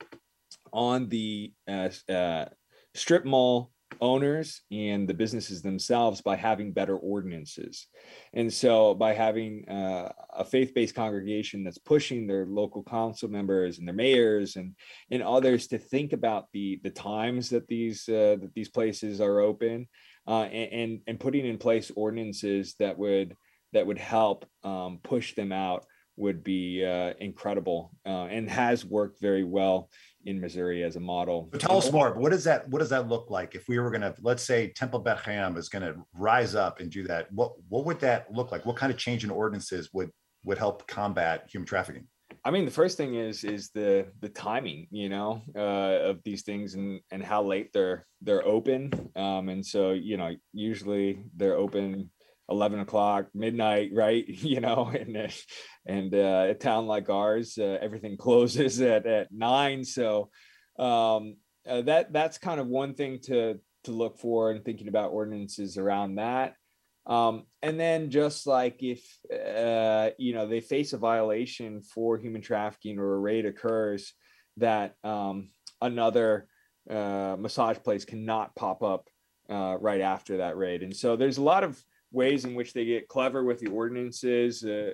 [0.74, 2.46] on the uh, uh,
[2.94, 7.88] strip mall owners and the businesses themselves by having better ordinances.
[8.34, 13.88] And so by having uh, a faith-based congregation that's pushing their local council members and
[13.88, 14.76] their mayors and
[15.12, 19.40] and others to think about the the times that these uh, that these places are
[19.40, 19.88] open
[20.28, 23.36] uh, and, and, and putting in place ordinances that would
[23.74, 29.22] that would help um, push them out would be uh, incredible uh, and has worked
[29.22, 29.90] very well
[30.26, 31.48] in Missouri as a model.
[31.52, 32.14] But tell us more.
[32.14, 33.56] What does that What does that look like?
[33.56, 36.80] If we were going to, let's say, Temple Beit Hayam is going to rise up
[36.80, 38.66] and do that, what what would that look like?
[38.66, 40.12] What kind of change in ordinances would
[40.44, 42.08] would help combat human trafficking?
[42.46, 46.44] I mean, the first thing is is the the timing, you know, uh, of these
[46.44, 48.92] things and and how late they're they're open.
[49.16, 52.10] Um, and so you know, usually they're open
[52.50, 54.26] 11 o'clock midnight right?
[54.28, 55.28] You know and uh,
[55.86, 59.84] and uh, a town like ours uh, everything closes at, at nine.
[59.84, 60.30] So
[60.78, 61.36] um,
[61.68, 65.78] uh, that that's kind of one thing to to look for and thinking about ordinances
[65.78, 66.56] around that.
[67.06, 72.42] Um, and then just like if uh, you know they face a violation for human
[72.42, 74.14] trafficking or a raid occurs
[74.58, 75.50] that um,
[75.82, 76.48] another
[76.90, 79.08] uh, massage place cannot pop up
[79.50, 80.84] right after that raid.
[80.84, 84.64] And so there's a lot of ways in which they get clever with the ordinances.
[84.64, 84.92] Uh,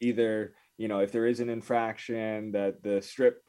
[0.00, 3.42] either you know if there is an infraction that the strip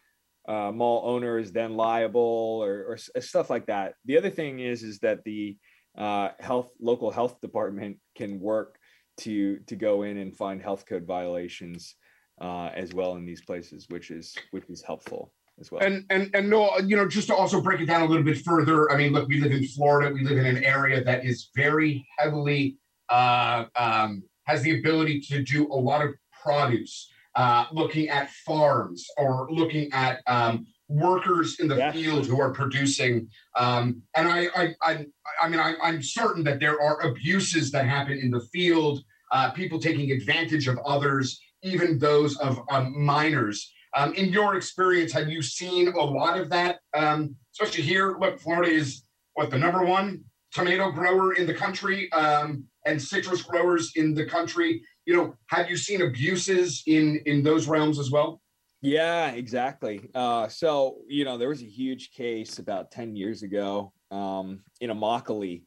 [0.48, 3.96] uh, mall owner is then liable or, or, uh, stuff like that.
[4.06, 5.58] The other thing is is that the
[5.98, 8.78] uh, health local health department can work
[9.18, 11.96] to to go in and find health code violations
[12.40, 15.82] uh, as well in these places, which is which is helpful as well.
[15.84, 18.38] And and and no, you know, just to also break it down a little bit
[18.38, 18.92] further.
[18.92, 20.14] I mean, look, we live in Florida.
[20.14, 22.78] We live in an area that is very heavily
[23.10, 29.06] uh, um, has the ability to do a lot of produce, uh, looking at farms
[29.18, 31.92] or looking at um, workers in the yeah.
[31.92, 33.28] field who are producing.
[33.56, 35.06] Um, and I, I, I,
[35.42, 39.52] I mean, I, am certain that there are abuses that happen in the field, uh,
[39.52, 43.72] people taking advantage of others, even those of um, minors.
[43.96, 46.80] Um, in your experience, have you seen a lot of that?
[46.94, 52.12] Um, especially here, look, Florida is what the number one tomato grower in the country.
[52.12, 54.82] Um, and citrus growers in the country.
[55.06, 58.42] You know, have you seen abuses in in those realms as well?
[58.82, 60.10] Yeah, exactly.
[60.16, 64.90] Uh, so you know, there was a huge case about ten years ago um, in
[64.90, 65.64] Immokalee,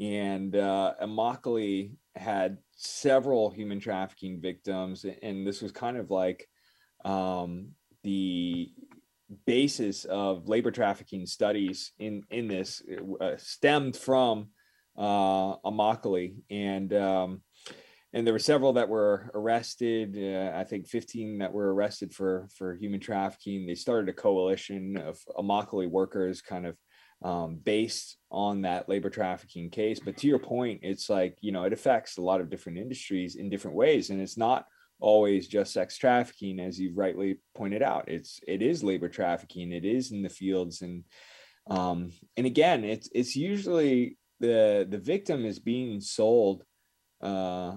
[0.00, 6.48] and uh, Immokalee had several human trafficking victims, and this was kind of like
[7.04, 7.72] um,
[8.04, 8.70] the
[9.46, 12.82] basis of labor trafficking studies in in this
[13.20, 14.48] uh, stemmed from
[14.96, 17.42] uh, Immokalee, and um,
[18.12, 20.16] and there were several that were arrested.
[20.16, 23.66] Uh, I think 15 that were arrested for for human trafficking.
[23.66, 26.76] They started a coalition of Immokalee workers, kind of
[27.22, 30.00] um, based on that labor trafficking case.
[30.00, 33.36] But to your point, it's like you know it affects a lot of different industries
[33.36, 34.66] in different ways, and it's not
[35.02, 38.08] always just sex trafficking, as you've rightly pointed out.
[38.08, 39.72] It's it is labor trafficking.
[39.72, 41.04] It is in the fields and
[41.70, 46.64] um, and again, it's it's usually the the victim is being sold
[47.22, 47.76] uh,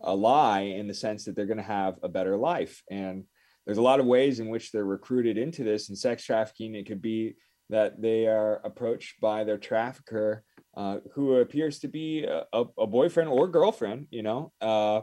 [0.00, 3.24] a lie in the sense that they're going to have a better life and
[3.64, 6.86] there's a lot of ways in which they're recruited into this and sex trafficking it
[6.86, 7.34] could be
[7.68, 10.44] that they are approached by their trafficker
[10.76, 15.00] uh, who appears to be a, a, boyfriend or girlfriend you know uh,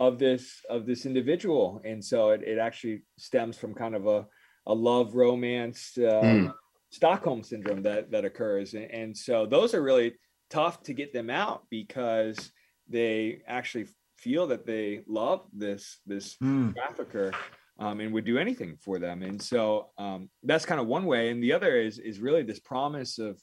[0.00, 4.26] of this of this individual and so it, it actually stems from kind of a,
[4.66, 6.52] a love romance mm.
[6.90, 10.14] stockholm syndrome that that occurs and, and so those are really
[10.50, 12.52] tough to get them out because
[12.88, 16.74] they actually feel that they love this this mm.
[16.74, 17.32] trafficker
[17.78, 19.22] um, and would do anything for them.
[19.22, 21.30] And so um, that's kind of one way.
[21.30, 23.40] And the other is is really this promise of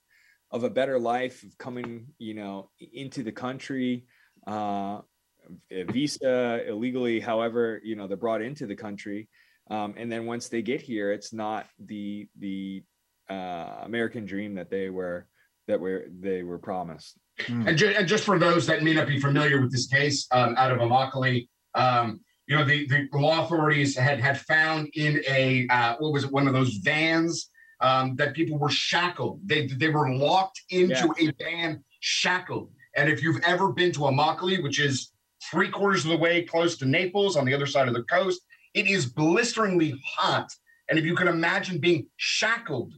[0.51, 4.05] of a better life of coming, you know, into the country,
[4.45, 4.99] uh,
[5.69, 9.27] visa illegally, however, you know, they're brought into the country.
[9.69, 12.83] Um, and then once they get here, it's not the the
[13.29, 15.27] uh, American dream that they were
[15.67, 17.17] that were they were promised.
[17.43, 17.67] Mm.
[17.67, 20.55] And, ju- and, just for those that may not be familiar with this case um,
[20.57, 25.67] out of Immokalee, um, you know, the, the law authorities had had found in a
[25.69, 27.49] uh, what was it, one of those vans
[27.79, 29.39] um, that people were shackled.
[29.45, 31.29] They they were locked into yeah.
[31.29, 32.71] a van, shackled.
[32.95, 35.13] And if you've ever been to Immokalee, which is
[35.49, 38.41] three quarters of the way close to Naples on the other side of the coast,
[38.73, 40.49] it is blisteringly hot.
[40.89, 42.93] And if you can imagine being shackled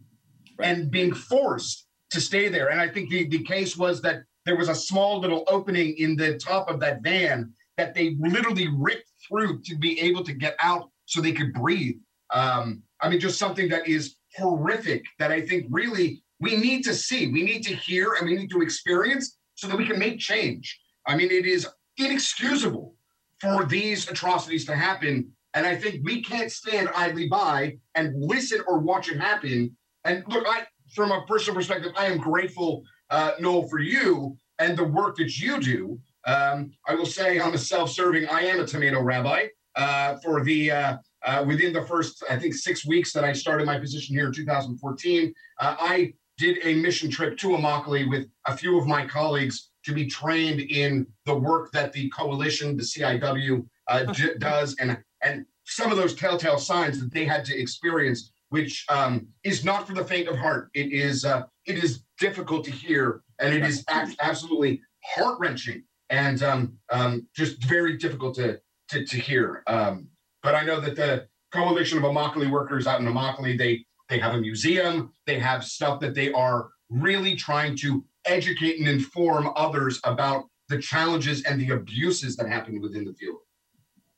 [0.58, 0.70] right.
[0.70, 2.70] and being forced to stay there.
[2.70, 6.16] And I think the, the case was that there was a small little opening in
[6.16, 10.56] the top of that van that they literally ripped through to be able to get
[10.62, 11.96] out so they could breathe.
[12.34, 16.94] Um, I mean, just something that is horrific that I think really we need to
[16.94, 20.20] see, we need to hear, and we need to experience so that we can make
[20.20, 20.80] change.
[21.08, 21.68] I mean, it is
[21.98, 22.96] inexcusable
[23.40, 25.32] for these atrocities to happen.
[25.54, 29.76] And I think we can't stand idly by and listen or watch it happen.
[30.06, 34.78] And look, I, from a personal perspective, I am grateful, uh, Noel, for you and
[34.78, 36.00] the work that you do.
[36.26, 38.28] Um, I will say, I'm a self-serving.
[38.30, 42.54] I am a tomato rabbi uh, for the uh, uh, within the first, I think,
[42.54, 45.34] six weeks that I started my position here in 2014.
[45.60, 49.94] Uh, I did a mission trip to Immokalee with a few of my colleagues to
[49.94, 55.46] be trained in the work that the coalition, the CIW, uh, d- does, and and
[55.66, 59.94] some of those telltale signs that they had to experience, which um, is not for
[59.94, 60.70] the faint of heart.
[60.74, 65.84] It is uh, it is difficult to hear, and it is a- absolutely heart wrenching
[66.10, 68.60] and um, um, just very difficult to
[68.90, 69.64] to, to hear.
[69.68, 70.08] Um,
[70.42, 74.34] but I know that the coalition of Immokalee workers out in Immokalee, they they have
[74.34, 80.00] a museum, they have stuff that they are really trying to educate and inform others
[80.04, 83.40] about the challenges and the abuses that happen within the field.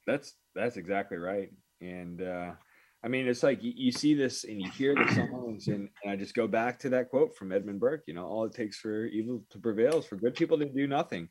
[0.08, 1.50] That's that's exactly right.
[1.82, 2.52] And uh,
[3.04, 6.12] I mean, it's like you, you see this and you hear the songs, and, and
[6.12, 8.04] I just go back to that quote from Edmund Burke.
[8.08, 10.88] You know, all it takes for evil to prevail is for good people to do
[10.88, 11.30] nothing,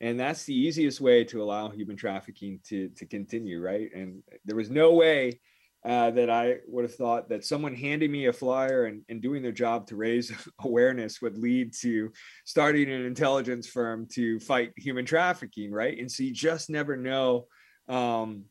[0.00, 3.88] and that's the easiest way to allow human trafficking to to continue, right?
[3.94, 5.40] And there was no way
[5.86, 9.40] uh, that I would have thought that someone handing me a flyer and, and doing
[9.40, 12.10] their job to raise awareness would lead to
[12.44, 15.96] starting an intelligence firm to fight human trafficking, right?
[15.96, 17.46] And so you just never know.
[17.88, 18.46] Um,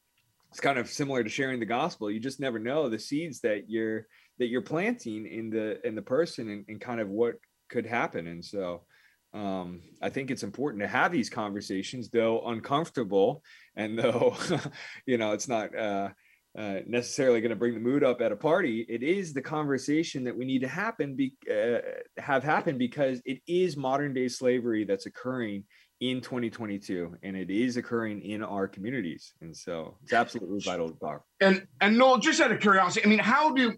[0.50, 2.10] it's kind of similar to sharing the gospel.
[2.10, 4.08] You just never know the seeds that you're
[4.40, 7.36] that you're planting in the in the person and, and kind of what
[7.70, 8.28] could happen.
[8.28, 8.86] And so
[9.34, 13.44] um, I think it's important to have these conversations, though uncomfortable,
[13.76, 14.38] and though
[15.06, 16.10] you know it's not uh,
[16.58, 18.86] uh, necessarily going to bring the mood up at a party.
[18.88, 21.80] It is the conversation that we need to happen, be, uh,
[22.18, 25.66] have happen because it is modern day slavery that's occurring
[26.02, 31.00] in 2022, and it is occurring in our communities, and so it's absolutely vital to
[31.00, 31.24] talk.
[31.40, 33.74] And and Noel, just out of curiosity, I mean, how do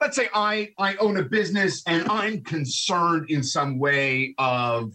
[0.00, 4.92] let's say I I own a business and I'm concerned in some way of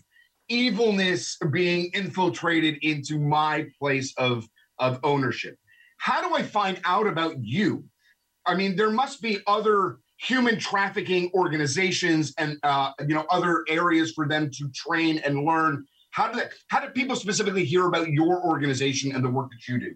[0.49, 5.57] evilness being infiltrated into my place of of ownership.
[5.97, 7.85] How do I find out about you?
[8.45, 14.13] I mean, there must be other human trafficking organizations and uh, you know other areas
[14.13, 15.85] for them to train and learn.
[16.11, 19.79] How do how do people specifically hear about your organization and the work that you
[19.79, 19.95] do?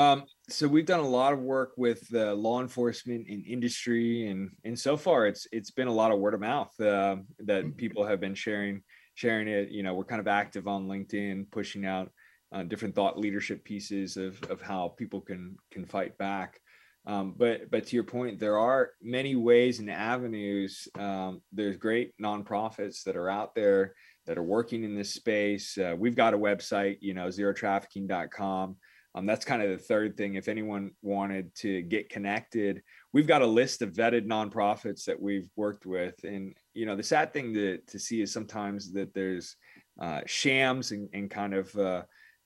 [0.00, 4.50] Um, so we've done a lot of work with uh, law enforcement and industry, and
[4.64, 8.04] and so far it's it's been a lot of word of mouth uh, that people
[8.04, 8.82] have been sharing
[9.14, 9.68] sharing it.
[9.70, 12.10] You know, we're kind of active on LinkedIn, pushing out
[12.52, 16.60] uh, different thought leadership pieces of of how people can can fight back.
[17.04, 20.86] Um, but but to your point, there are many ways and avenues.
[20.98, 23.94] Um, there's great nonprofits that are out there
[24.26, 25.76] that are working in this space.
[25.76, 28.76] Uh, we've got a website, you know, zerotrafficking.com.
[29.14, 30.36] Um, that's kind of the third thing.
[30.36, 32.82] If anyone wanted to get connected,
[33.12, 36.14] we've got a list of vetted nonprofits that we've worked with.
[36.24, 39.56] And, you know, the sad thing to, to see is sometimes that there's
[40.00, 42.02] uh, shams and, and kind of, uh,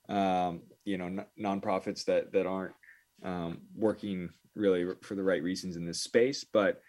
[0.09, 2.75] um, you know, n- nonprofits that, that aren't
[3.25, 6.45] um, working really for the right reasons in this space.
[6.45, 6.81] But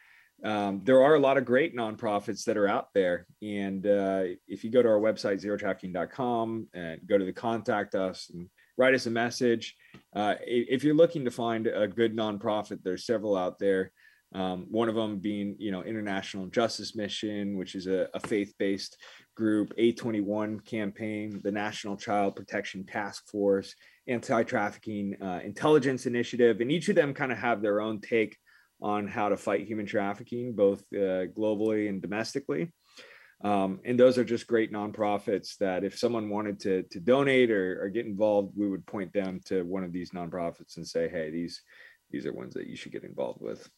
[0.43, 3.25] um, there are a lot of great nonprofits that are out there.
[3.41, 8.29] And uh, if you go to our website, zerotrafficking.com, and go to the contact us
[8.33, 8.47] and
[8.77, 9.75] write us a message.
[10.15, 13.91] Uh, if you're looking to find a good nonprofit, there's several out there.
[14.35, 18.97] Um, one of them being, you know, International Justice Mission, which is a, a faith-based
[19.37, 23.75] group, A21 campaign, the National Child Protection Task Force,
[24.07, 28.35] Anti-Trafficking uh, Intelligence Initiative, and each of them kind of have their own take
[28.81, 32.73] on how to fight human trafficking, both uh, globally and domestically.
[33.43, 37.83] Um, and those are just great nonprofits that if someone wanted to, to donate or,
[37.83, 41.29] or, get involved, we would point them to one of these nonprofits and say, hey,
[41.29, 41.61] these,
[42.09, 43.69] these are ones that you should get involved with.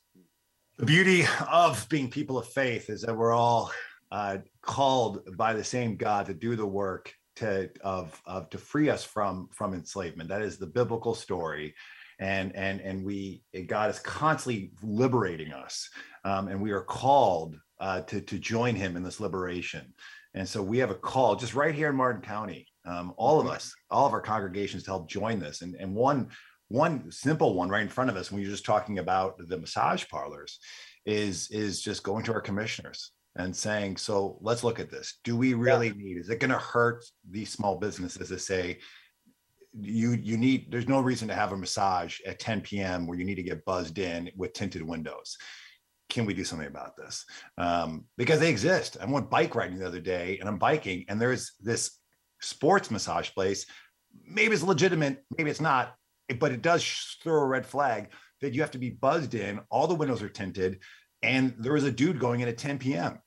[0.78, 3.70] The beauty of being people of faith is that we're all
[4.12, 8.90] uh, called by the same God to do the work to of, of to free
[8.90, 10.30] us from from enslavement.
[10.30, 11.76] That is the biblical story
[12.20, 15.90] and and and we God is constantly liberating us,
[16.26, 19.94] um, and we are called uh, to to join Him in this liberation.
[20.36, 23.48] And so we have a call just right here in Martin County, um, all of
[23.48, 25.62] us, all of our congregations to help join this.
[25.62, 26.30] And and one
[26.68, 30.08] one simple one right in front of us when you're just talking about the massage
[30.10, 30.60] parlors
[31.06, 35.36] is is just going to our commissioners and saying so let's look at this do
[35.36, 35.94] we really yeah.
[35.94, 38.78] need is it going to hurt these small businesses to say
[39.80, 43.26] you you need there's no reason to have a massage at 10 p.m where you
[43.26, 45.38] need to get buzzed in with tinted windows
[46.10, 47.26] can we do something about this?
[47.58, 48.98] Um, because they exist.
[49.00, 51.98] I went bike riding the other day and I'm biking, and there's this
[52.42, 53.66] sports massage place.
[54.26, 55.96] Maybe it's legitimate, maybe it's not,
[56.40, 58.10] but it does throw a red flag
[58.42, 59.60] that you have to be buzzed in.
[59.70, 60.80] All the windows are tinted,
[61.22, 63.20] and there was a dude going in at 10 p.m.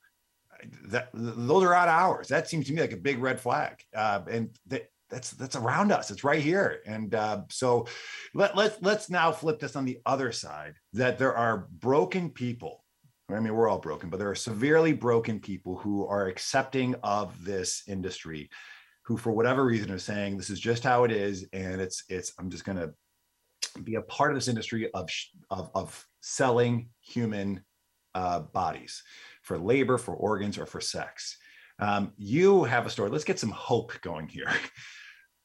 [0.85, 2.27] That those are odd hours.
[2.27, 3.83] That seems to me like a big red flag.
[3.95, 6.11] Uh, and that that's that's around us.
[6.11, 6.81] It's right here.
[6.85, 7.87] And uh, so
[8.33, 10.75] let let's let's now flip this on the other side.
[10.93, 12.83] That there are broken people.
[13.29, 17.43] I mean, we're all broken, but there are severely broken people who are accepting of
[17.43, 18.49] this industry,
[19.03, 22.33] who for whatever reason are saying this is just how it is, and it's it's
[22.39, 22.91] I'm just gonna
[23.83, 25.09] be a part of this industry of
[25.49, 27.63] of, of selling human
[28.15, 29.03] uh, bodies
[29.43, 31.37] for labor, for organs, or for sex.
[31.79, 33.09] Um, you have a story.
[33.09, 34.51] Let's get some hope going here.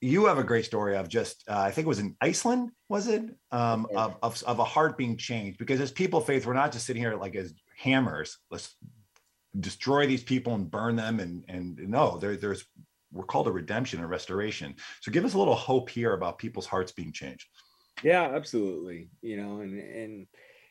[0.01, 3.09] You have a great story of just, uh, I think it was in Iceland, was
[3.09, 3.35] it?
[3.51, 6.71] Um, of, of, of a heart being changed because as people of faith, we're not
[6.71, 8.39] just sitting here like as hammers.
[8.49, 8.77] Let's
[9.59, 11.19] destroy these people and burn them.
[11.19, 12.65] And, and no, there, there's,
[13.13, 14.77] we're called a redemption and restoration.
[15.01, 17.49] So give us a little hope here about people's hearts being changed.
[18.05, 19.11] Yeah, absolutely.
[19.21, 20.27] You know, and, and,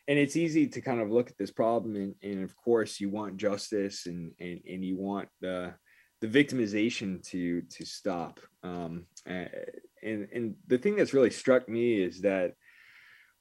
[0.07, 3.09] and it's easy to kind of look at this problem and, and of course you
[3.09, 5.73] want justice and, and and you want the
[6.21, 8.39] the victimization to to stop.
[8.63, 12.53] Um and and the thing that's really struck me is that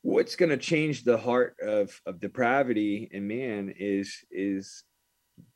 [0.03, 4.85] what's going to change the heart of of depravity in man is is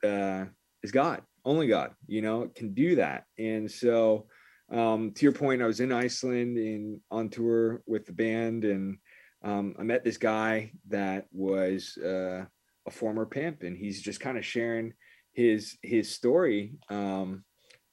[0.03, 0.45] uh
[0.83, 3.25] is god only god you know can do that.
[3.37, 4.27] And so
[4.71, 8.97] um to your point i was in iceland and on tour with the band and
[9.43, 12.45] um, I met this guy that was uh,
[12.87, 14.93] a former pimp, and he's just kind of sharing
[15.33, 17.43] his his story, um,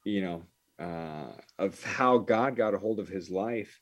[0.03, 0.43] you know,
[0.79, 3.79] uh, of how God got a hold of his life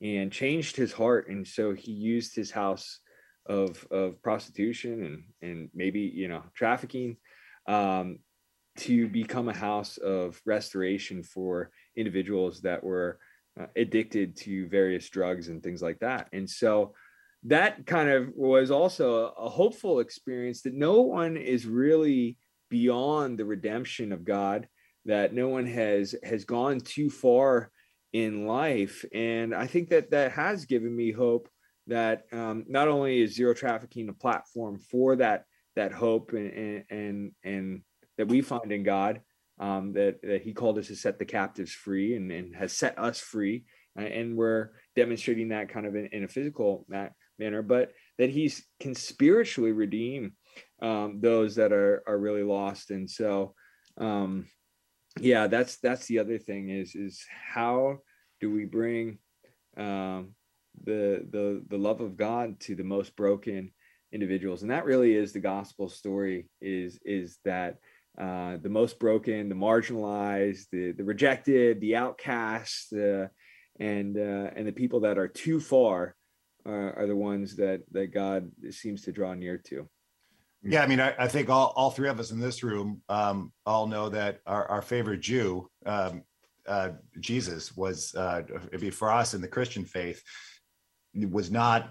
[0.00, 3.00] and changed his heart, and so he used his house
[3.46, 7.16] of of prostitution and and maybe you know trafficking
[7.66, 8.18] um,
[8.76, 13.18] to become a house of restoration for individuals that were
[13.60, 16.94] uh, addicted to various drugs and things like that, and so
[17.48, 22.36] that kind of was also a, hopeful experience that no one is really
[22.68, 24.68] beyond the redemption of God,
[25.06, 27.70] that no one has has gone too far
[28.12, 31.48] in life, and I think that that has given me hope
[31.86, 35.44] that um, not only is zero trafficking a platform for that
[35.74, 37.82] that hope and and and
[38.18, 39.22] that we find in God,
[39.58, 42.98] um, that that He called us to set the captives free and, and has set
[42.98, 43.64] us free,
[43.96, 46.84] and we're demonstrating that kind of in, in a physical
[47.38, 50.32] manner, but that he can spiritually redeem
[50.82, 52.90] um, those that are are really lost.
[52.90, 53.54] And so,
[53.96, 54.46] um,
[55.20, 57.98] yeah, that's that's the other thing is is how
[58.40, 59.18] do we bring
[59.76, 60.34] um,
[60.84, 63.72] the the the love of God to the most broken
[64.12, 66.48] individuals, and that really is the gospel story.
[66.60, 67.78] Is is that
[68.18, 73.26] uh, the most broken, the marginalized, the the rejected, the outcast, uh,
[73.78, 76.16] and uh, and the people that are too far
[76.68, 79.88] are, are the ones that that God seems to draw near to.
[80.62, 83.52] Yeah, I mean, I, I think all, all three of us in this room um,
[83.64, 86.24] all know that our, our favorite Jew, um,
[86.66, 86.90] uh,
[87.20, 88.42] Jesus, was uh,
[88.92, 90.20] for us in the Christian faith,
[91.14, 91.90] was not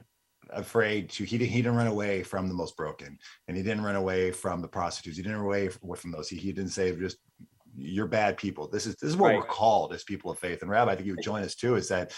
[0.51, 3.17] afraid to he, he didn't run away from the most broken
[3.47, 6.37] and he didn't run away from the prostitutes he didn't run away from those he,
[6.37, 7.17] he didn't say just
[7.75, 9.37] you're bad people this is this is what right.
[9.37, 11.75] we're called as people of faith and rabbi i think you would join us too
[11.75, 12.13] is that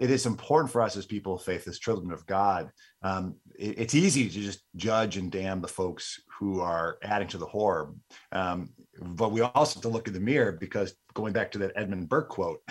[0.00, 2.70] it is important for us as people of faith, as children of God.
[3.02, 7.38] Um, it, it's easy to just judge and damn the folks who are adding to
[7.38, 7.92] the horror.
[8.32, 11.72] Um, but we also have to look in the mirror because going back to that
[11.76, 12.62] Edmund Burke quote,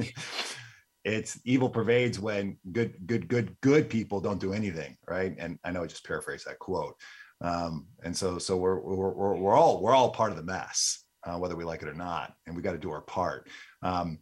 [1.04, 5.36] it's evil pervades when good, good, good, good people don't do anything, right?
[5.38, 6.96] And I know I just paraphrased that quote.
[7.40, 11.04] Um, and so, so we're, we're, we're, we're all, we're all part of the mess,
[11.24, 13.48] uh, whether we like it or not, and we got to do our part.
[13.82, 14.18] Um,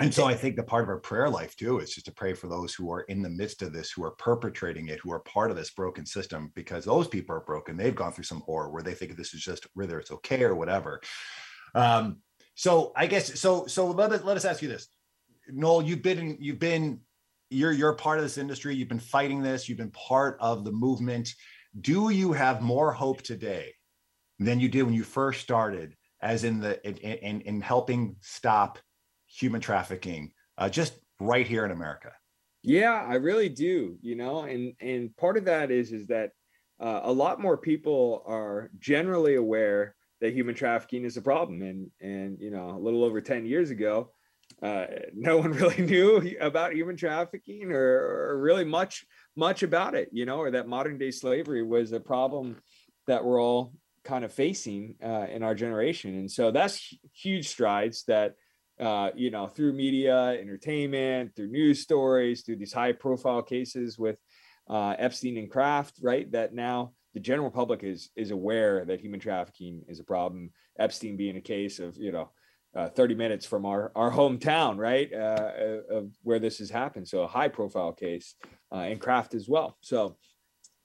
[0.00, 2.32] and so I think the part of our prayer life too is just to pray
[2.32, 5.20] for those who are in the midst of this, who are perpetrating it, who are
[5.20, 7.76] part of this broken system, because those people are broken.
[7.76, 10.54] They've gone through some horror where they think this is just whether it's okay or
[10.54, 11.00] whatever.
[11.74, 12.18] Um,
[12.54, 13.66] so I guess so.
[13.66, 14.88] So let us let us ask you this,
[15.48, 15.82] Noel.
[15.82, 17.00] You've been you've been
[17.50, 18.74] you're you're part of this industry.
[18.74, 19.68] You've been fighting this.
[19.68, 21.32] You've been part of the movement.
[21.80, 23.74] Do you have more hope today
[24.38, 28.78] than you did when you first started, as in the in in, in helping stop
[29.28, 32.12] human trafficking uh, just right here in America?
[32.62, 33.96] Yeah, I really do.
[34.02, 36.32] You know, and and part of that is is that
[36.80, 41.90] uh, a lot more people are generally aware that human trafficking is a problem, and
[42.00, 44.10] and you know, a little over ten years ago,
[44.62, 49.06] uh, no one really knew about human trafficking or, or really much
[49.36, 52.56] much about it, you know, or that modern day slavery was a problem
[53.06, 53.72] that we're all
[54.04, 56.18] kind of facing uh, in our generation.
[56.18, 58.34] And so that's huge strides that,
[58.80, 64.16] uh, you know, through media, entertainment, through news stories, through these high profile cases with
[64.68, 66.30] uh, Epstein and Kraft, right?
[66.32, 70.50] That now the general public is is aware that human trafficking is a problem.
[70.78, 72.30] Epstein being a case of, you know,
[72.76, 77.08] uh, 30 minutes from our, our hometown, right, uh, of where this has happened.
[77.08, 78.34] So a high profile case,
[78.70, 79.76] uh, and Kraft as well.
[79.80, 80.16] So,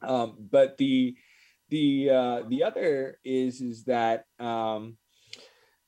[0.02, 1.16] um, but the
[1.70, 4.98] the uh, the other is is that um,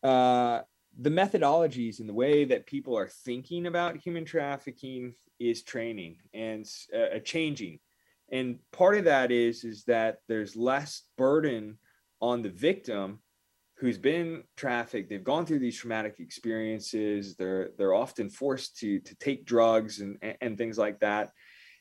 [0.04, 0.62] uh,
[1.00, 6.66] the methodologies and the way that people are thinking about human trafficking is training and
[6.96, 7.80] uh, changing,
[8.32, 11.78] and part of that is is that there's less burden
[12.22, 13.20] on the victim
[13.78, 15.10] who's been trafficked.
[15.10, 17.36] They've gone through these traumatic experiences.
[17.36, 21.32] They're they're often forced to to take drugs and and things like that.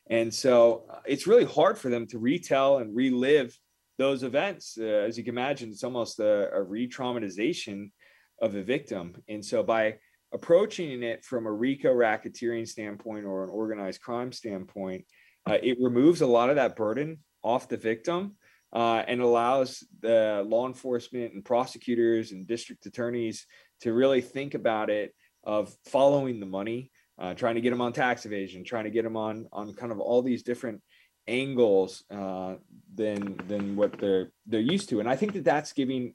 [0.09, 3.57] And so uh, it's really hard for them to retell and relive
[3.97, 4.77] those events.
[4.79, 7.91] Uh, as you can imagine it's almost a, a re-traumatization
[8.41, 9.95] of the victim and so by
[10.33, 15.05] approaching it from a rico racketeering standpoint or an organized crime standpoint
[15.47, 18.35] uh, it removes a lot of that burden off the victim
[18.73, 23.45] uh, and allows the law enforcement and prosecutors and district attorneys
[23.79, 25.13] to really think about it
[25.43, 29.03] of following the money, uh, trying to get them on tax evasion, trying to get
[29.03, 30.81] them on on kind of all these different
[31.27, 32.55] angles uh,
[32.93, 34.99] than than what they're they're used to.
[34.99, 36.13] And I think that that's giving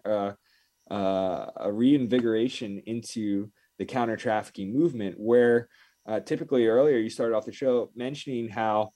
[0.90, 5.68] uh, a reinvigoration into the counter trafficking movement, where
[6.06, 8.92] uh, typically earlier you started off the show mentioning how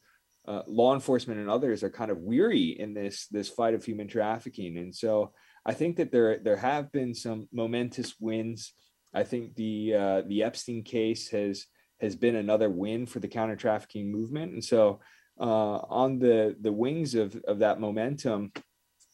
[0.47, 4.09] uh, law enforcement and others are kind of weary in this this fight of human
[4.09, 4.79] trafficking.
[4.79, 5.33] And so
[5.67, 8.73] i think that there there have been some momentous wins.
[9.15, 11.67] I think the uh, the epstein case has
[12.01, 14.53] has been another win for the counter trafficking movement.
[14.53, 15.01] And so
[15.41, 18.53] uh, on the the wings of of that momentum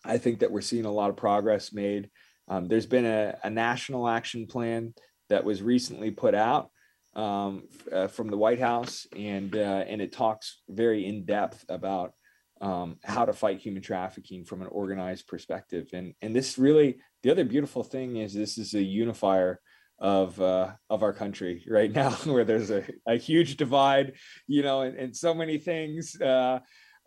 [0.04, 2.10] i think that we're seeing a lot of progress made
[2.51, 4.92] um, there's been a, a national action plan
[5.28, 6.70] that was recently put out
[7.14, 12.12] um, uh, from the White House, and uh, and it talks very in depth about
[12.61, 15.88] um, how to fight human trafficking from an organized perspective.
[15.92, 19.61] And and this really the other beautiful thing is this is a unifier
[20.01, 24.14] of uh, of our country right now, where there's a, a huge divide,
[24.48, 26.20] you know, and, and so many things.
[26.20, 26.59] Uh,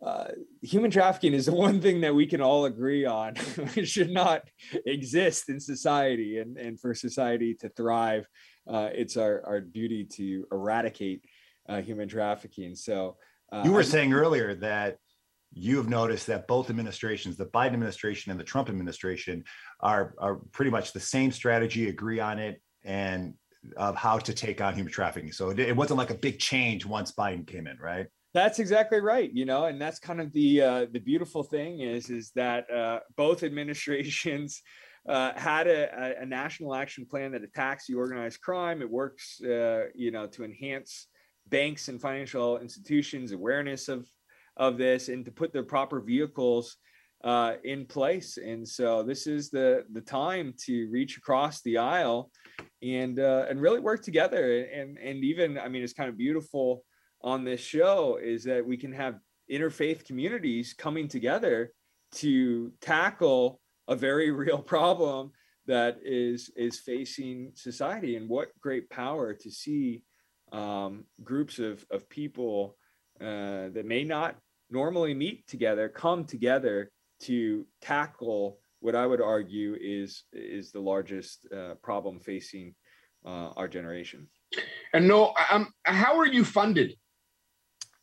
[0.04, 0.28] uh,
[0.62, 3.34] human trafficking is the one thing that we can all agree on.
[3.76, 4.44] it should not
[4.86, 8.28] exist in society, and, and for society to thrive,
[8.68, 11.24] uh, it's our, our duty to eradicate
[11.70, 12.76] uh, human trafficking.
[12.76, 13.18] So
[13.52, 14.98] uh, you were I, saying earlier that
[15.54, 19.44] you have noticed that both administrations, the Biden administration and the Trump administration,
[19.80, 23.36] are are pretty much the same strategy, agree on it, and
[23.78, 25.32] of how to take on human trafficking.
[25.32, 28.08] So it, it wasn't like a big change once Biden came in, right?
[28.34, 29.32] That's exactly right.
[29.32, 33.00] You know, and that's kind of the uh, the beautiful thing is is that uh,
[33.16, 34.62] both administrations
[35.08, 38.82] uh, had a, a, national action plan that attacks the organized crime.
[38.82, 41.08] It works, uh, you know, to enhance
[41.50, 44.08] banks and financial institutions awareness of
[44.58, 46.78] of this and to put the proper vehicles
[47.24, 48.38] uh, in place.
[48.38, 52.32] And so this is the the time to reach across the aisle
[52.82, 54.66] and uh, and really work together.
[54.74, 56.84] And and even I mean, it's kind of beautiful
[57.24, 59.20] on this show is that we can have
[59.52, 61.74] interfaith communities coming together
[62.14, 65.32] to tackle a very real problem
[65.66, 70.02] that is is facing society and what great power to see
[70.52, 72.76] um, groups of, of people
[73.22, 74.36] uh, that may not
[74.70, 81.48] normally meet together come together to tackle what I would argue is is the largest
[81.56, 82.76] uh, problem facing
[83.26, 84.28] uh, our generation.
[84.94, 86.96] And no, um, how are you funded?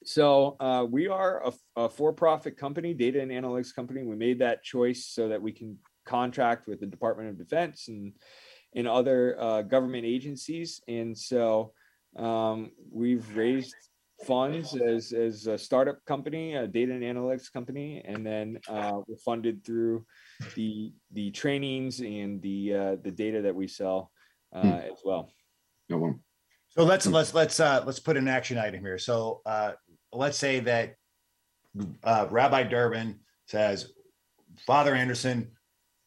[0.05, 4.03] So uh, we are a, a, for-profit company, data and analytics company.
[4.03, 5.77] We made that choice so that we can
[6.07, 8.13] contract with the Department of Defense and
[8.75, 10.81] and other uh, government agencies.
[10.87, 11.73] And so
[12.17, 13.75] um, we've raised
[14.27, 19.17] funds as as a startup company, a data and analytics company, and then uh, we're
[19.17, 20.05] funded through
[20.55, 24.11] the the trainings and the uh, the data that we sell
[24.55, 24.69] uh, hmm.
[24.69, 25.31] as well.
[25.89, 26.21] Noel.
[26.69, 28.99] So let's let's let's uh, let's put an action item here.
[28.99, 29.73] So uh,
[30.13, 30.97] let's say that
[32.05, 33.93] uh, Rabbi Durbin says,
[34.67, 35.51] Father Anderson,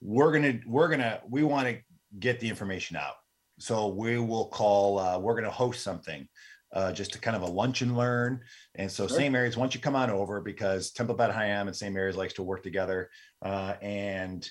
[0.02, 1.78] we're gonna we're gonna we want to
[2.20, 3.16] get the information out.
[3.60, 5.00] So we will call.
[5.00, 6.28] Uh, we're gonna host something.
[6.74, 8.42] Uh, just to kind of a lunch and learn.
[8.74, 9.16] And so sure.
[9.16, 9.32] St.
[9.32, 11.94] Mary's, once you come on over, because Temple Beit Hayam and St.
[11.94, 13.12] Mary's likes to work together.
[13.44, 14.50] Uh, and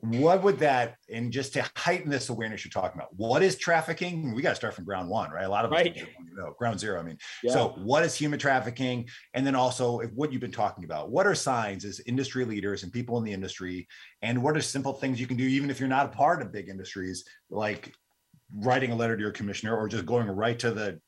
[0.00, 4.34] what would that and just to heighten this awareness you're talking about what is trafficking?
[4.34, 5.44] We got to start from ground one right?
[5.44, 5.94] A lot of us Right.
[5.94, 7.18] don't know, ground zero i mean.
[7.42, 7.52] Yeah.
[7.52, 9.08] so what is human trafficking?
[9.34, 12.82] And then also if- what you've been talking about what are signs as industry leaders
[12.82, 13.88] and people in the industry?
[14.22, 16.52] And what are simple things you can do even if you're not a part of
[16.52, 17.92] big industries like
[18.54, 20.98] writing a letter to your commissioner or just going right to the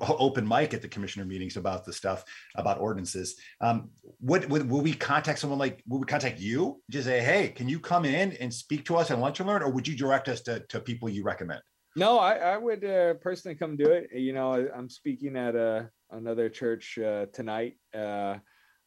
[0.00, 2.24] open mic at the commissioner meetings about the stuff
[2.56, 3.88] about ordinances um
[4.20, 7.68] what would will we contact someone like will we contact you just say hey can
[7.68, 10.28] you come in and speak to us and lunch and learn or would you direct
[10.28, 11.60] us to, to people you recommend
[11.94, 14.08] No, I, I would uh, personally come do it.
[14.14, 18.38] You know, I'm speaking at a, another church uh, tonight uh,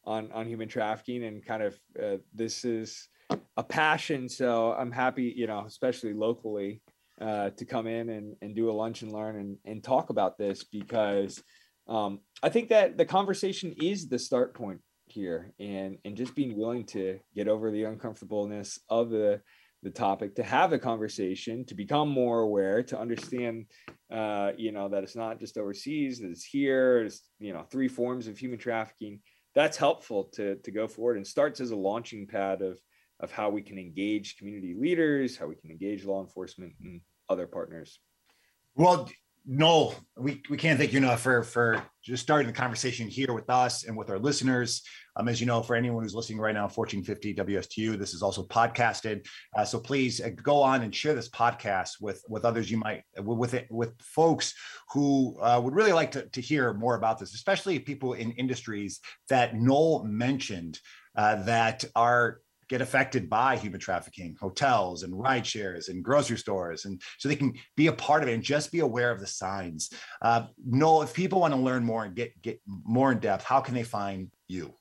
[0.04, 3.08] on on human trafficking, and kind of uh, this is
[3.56, 4.28] a passion.
[4.28, 6.82] So I'm happy, you know, especially locally,
[7.20, 10.36] uh, to come in and, and do a lunch and learn and, and talk about
[10.38, 11.42] this because
[11.88, 16.56] um, I think that the conversation is the start point here, and and just being
[16.56, 19.40] willing to get over the uncomfortableness of the
[19.82, 23.66] the topic to have a conversation to become more aware to understand
[24.10, 27.88] uh, you know that it's not just overseas that it's here it's you know three
[27.88, 29.20] forms of human trafficking.
[29.54, 32.80] That's helpful to to go forward and starts as a launching pad of
[33.20, 37.46] of how we can engage community leaders how we can engage law enforcement and other
[37.46, 37.98] partners.
[38.74, 39.08] Well
[39.48, 43.48] no we, we can't thank you enough for for just starting the conversation here with
[43.48, 44.82] us and with our listeners.
[45.14, 48.44] Um, as you know for anyone who's listening right now 1450 wstu this is also
[48.44, 49.24] podcasted.
[49.56, 53.04] Uh, so please uh, go on and share this podcast with with others you might
[53.18, 54.52] with it with folks
[54.92, 59.00] who uh, would really like to, to hear more about this especially people in industries
[59.28, 60.80] that noel mentioned
[61.16, 66.84] uh, that are get affected by human trafficking, hotels and ride shares and grocery stores.
[66.84, 69.26] And so they can be a part of it and just be aware of the
[69.26, 69.90] signs.
[70.20, 73.60] Uh, Noel, if people want to learn more and get, get more in depth, how
[73.60, 74.74] can they find you?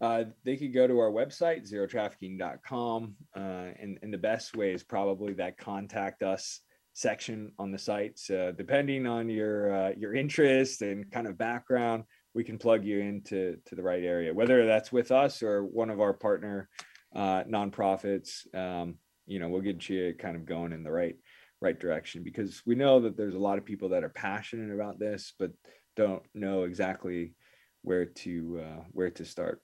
[0.00, 4.82] uh, they could go to our website zerotrafficking.com uh, and, and the best way is
[4.82, 6.60] probably that contact us
[6.92, 12.04] section on the site so depending on your uh, your interest and kind of background
[12.34, 15.90] we can plug you into to the right area whether that's with us or one
[15.90, 16.68] of our partner
[17.14, 18.96] uh, nonprofits um,
[19.26, 21.16] you know we'll get you kind of going in the right
[21.60, 24.98] right direction because we know that there's a lot of people that are passionate about
[24.98, 25.50] this but
[25.96, 27.34] don't know exactly
[27.82, 29.60] where to uh, where to start.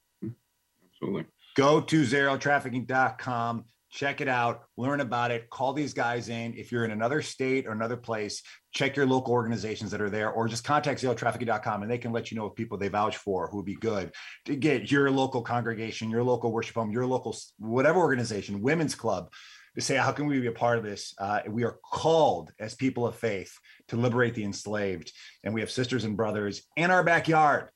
[0.93, 1.27] Absolutely.
[1.57, 6.55] Go to zerotrafficking.com, check it out, learn about it, call these guys in.
[6.55, 10.31] If you're in another state or another place, check your local organizations that are there,
[10.31, 13.49] or just contact zerotrafficking.com and they can let you know of people they vouch for
[13.49, 14.13] who would be good
[14.45, 19.33] to get your local congregation, your local worship home, your local whatever organization, women's club.
[19.77, 21.15] To say, how can we be a part of this?
[21.17, 23.57] Uh, we are called as people of faith
[23.89, 25.13] to liberate the enslaved.
[25.45, 27.69] And we have sisters and brothers in our backyard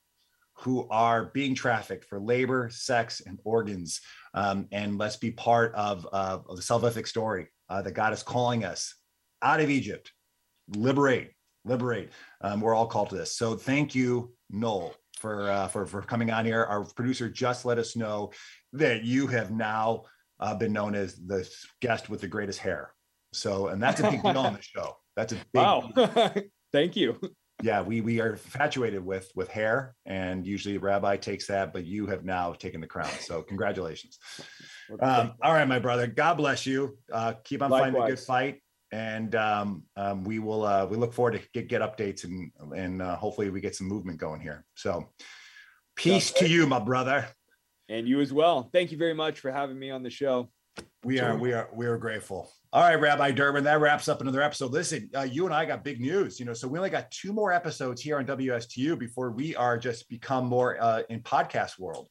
[0.59, 4.01] who are being trafficked for labor, sex, and organs.
[4.35, 8.23] Um, and let's be part of, uh, of the salvific story uh, that God is
[8.23, 8.95] calling us
[9.43, 10.13] out of Egypt.
[10.77, 11.31] Liberate,
[11.65, 12.11] liberate.
[12.41, 13.37] Um, we're all called to this.
[13.37, 16.65] So thank you, Noel, for, uh, for, for coming on here.
[16.65, 18.33] Our producer just let us know
[18.73, 20.05] that you have now
[20.41, 21.49] uh, been known as the
[21.81, 22.93] guest with the greatest hair.
[23.33, 24.97] So, and that's a big deal on the show.
[25.17, 25.93] That's a big wow
[26.73, 27.17] thank you
[27.65, 32.07] yeah we we are infatuated with with hair and usually rabbi takes that but you
[32.07, 33.11] have now taken the crown.
[33.21, 34.19] So congratulations.
[35.01, 36.99] Um, all right my brother god bless you.
[37.11, 38.61] Uh, keep on fighting a good fight
[38.93, 43.01] and um, um, we will uh, we look forward to get get updates and and
[43.01, 44.67] uh, hopefully we get some movement going here.
[44.75, 45.09] So
[45.97, 47.27] peace to you my brother.
[47.89, 48.69] And you as well.
[48.73, 50.51] Thank you very much for having me on the show.
[51.03, 54.43] We are we are we are grateful all right rabbi durbin that wraps up another
[54.43, 54.73] episode.
[54.73, 57.33] Listen uh, you and i got big news you know so we only got two
[57.33, 62.09] more episodes here on wstu before we are just become more uh, in podcast world.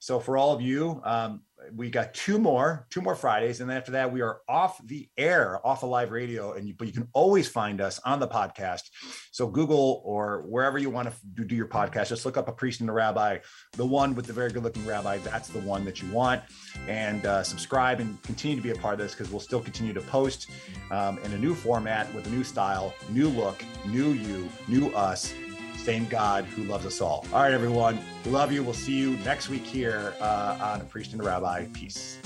[0.00, 1.40] So for all of you um,
[1.74, 5.08] we got two more two more fridays and then after that we are off the
[5.16, 8.28] air off of live radio and you, but you can always find us on the
[8.28, 8.82] podcast.
[9.30, 12.80] So google or wherever you want to do, your podcast just look up a priest
[12.80, 13.38] and a rabbi
[13.72, 16.42] the one with the very good looking rabbi that's the one that you want.
[16.88, 19.92] And uh, subscribe and continue to be a part of this because we'll still continue
[19.92, 20.50] to post
[20.90, 25.34] um, in a new format with a new style new look new you new us
[25.82, 27.26] same God who loves us all.
[27.32, 27.98] All right, everyone.
[28.24, 28.62] We love you.
[28.62, 31.66] We'll see you next week here uh, on A Priest and a Rabbi.
[31.72, 32.18] Peace.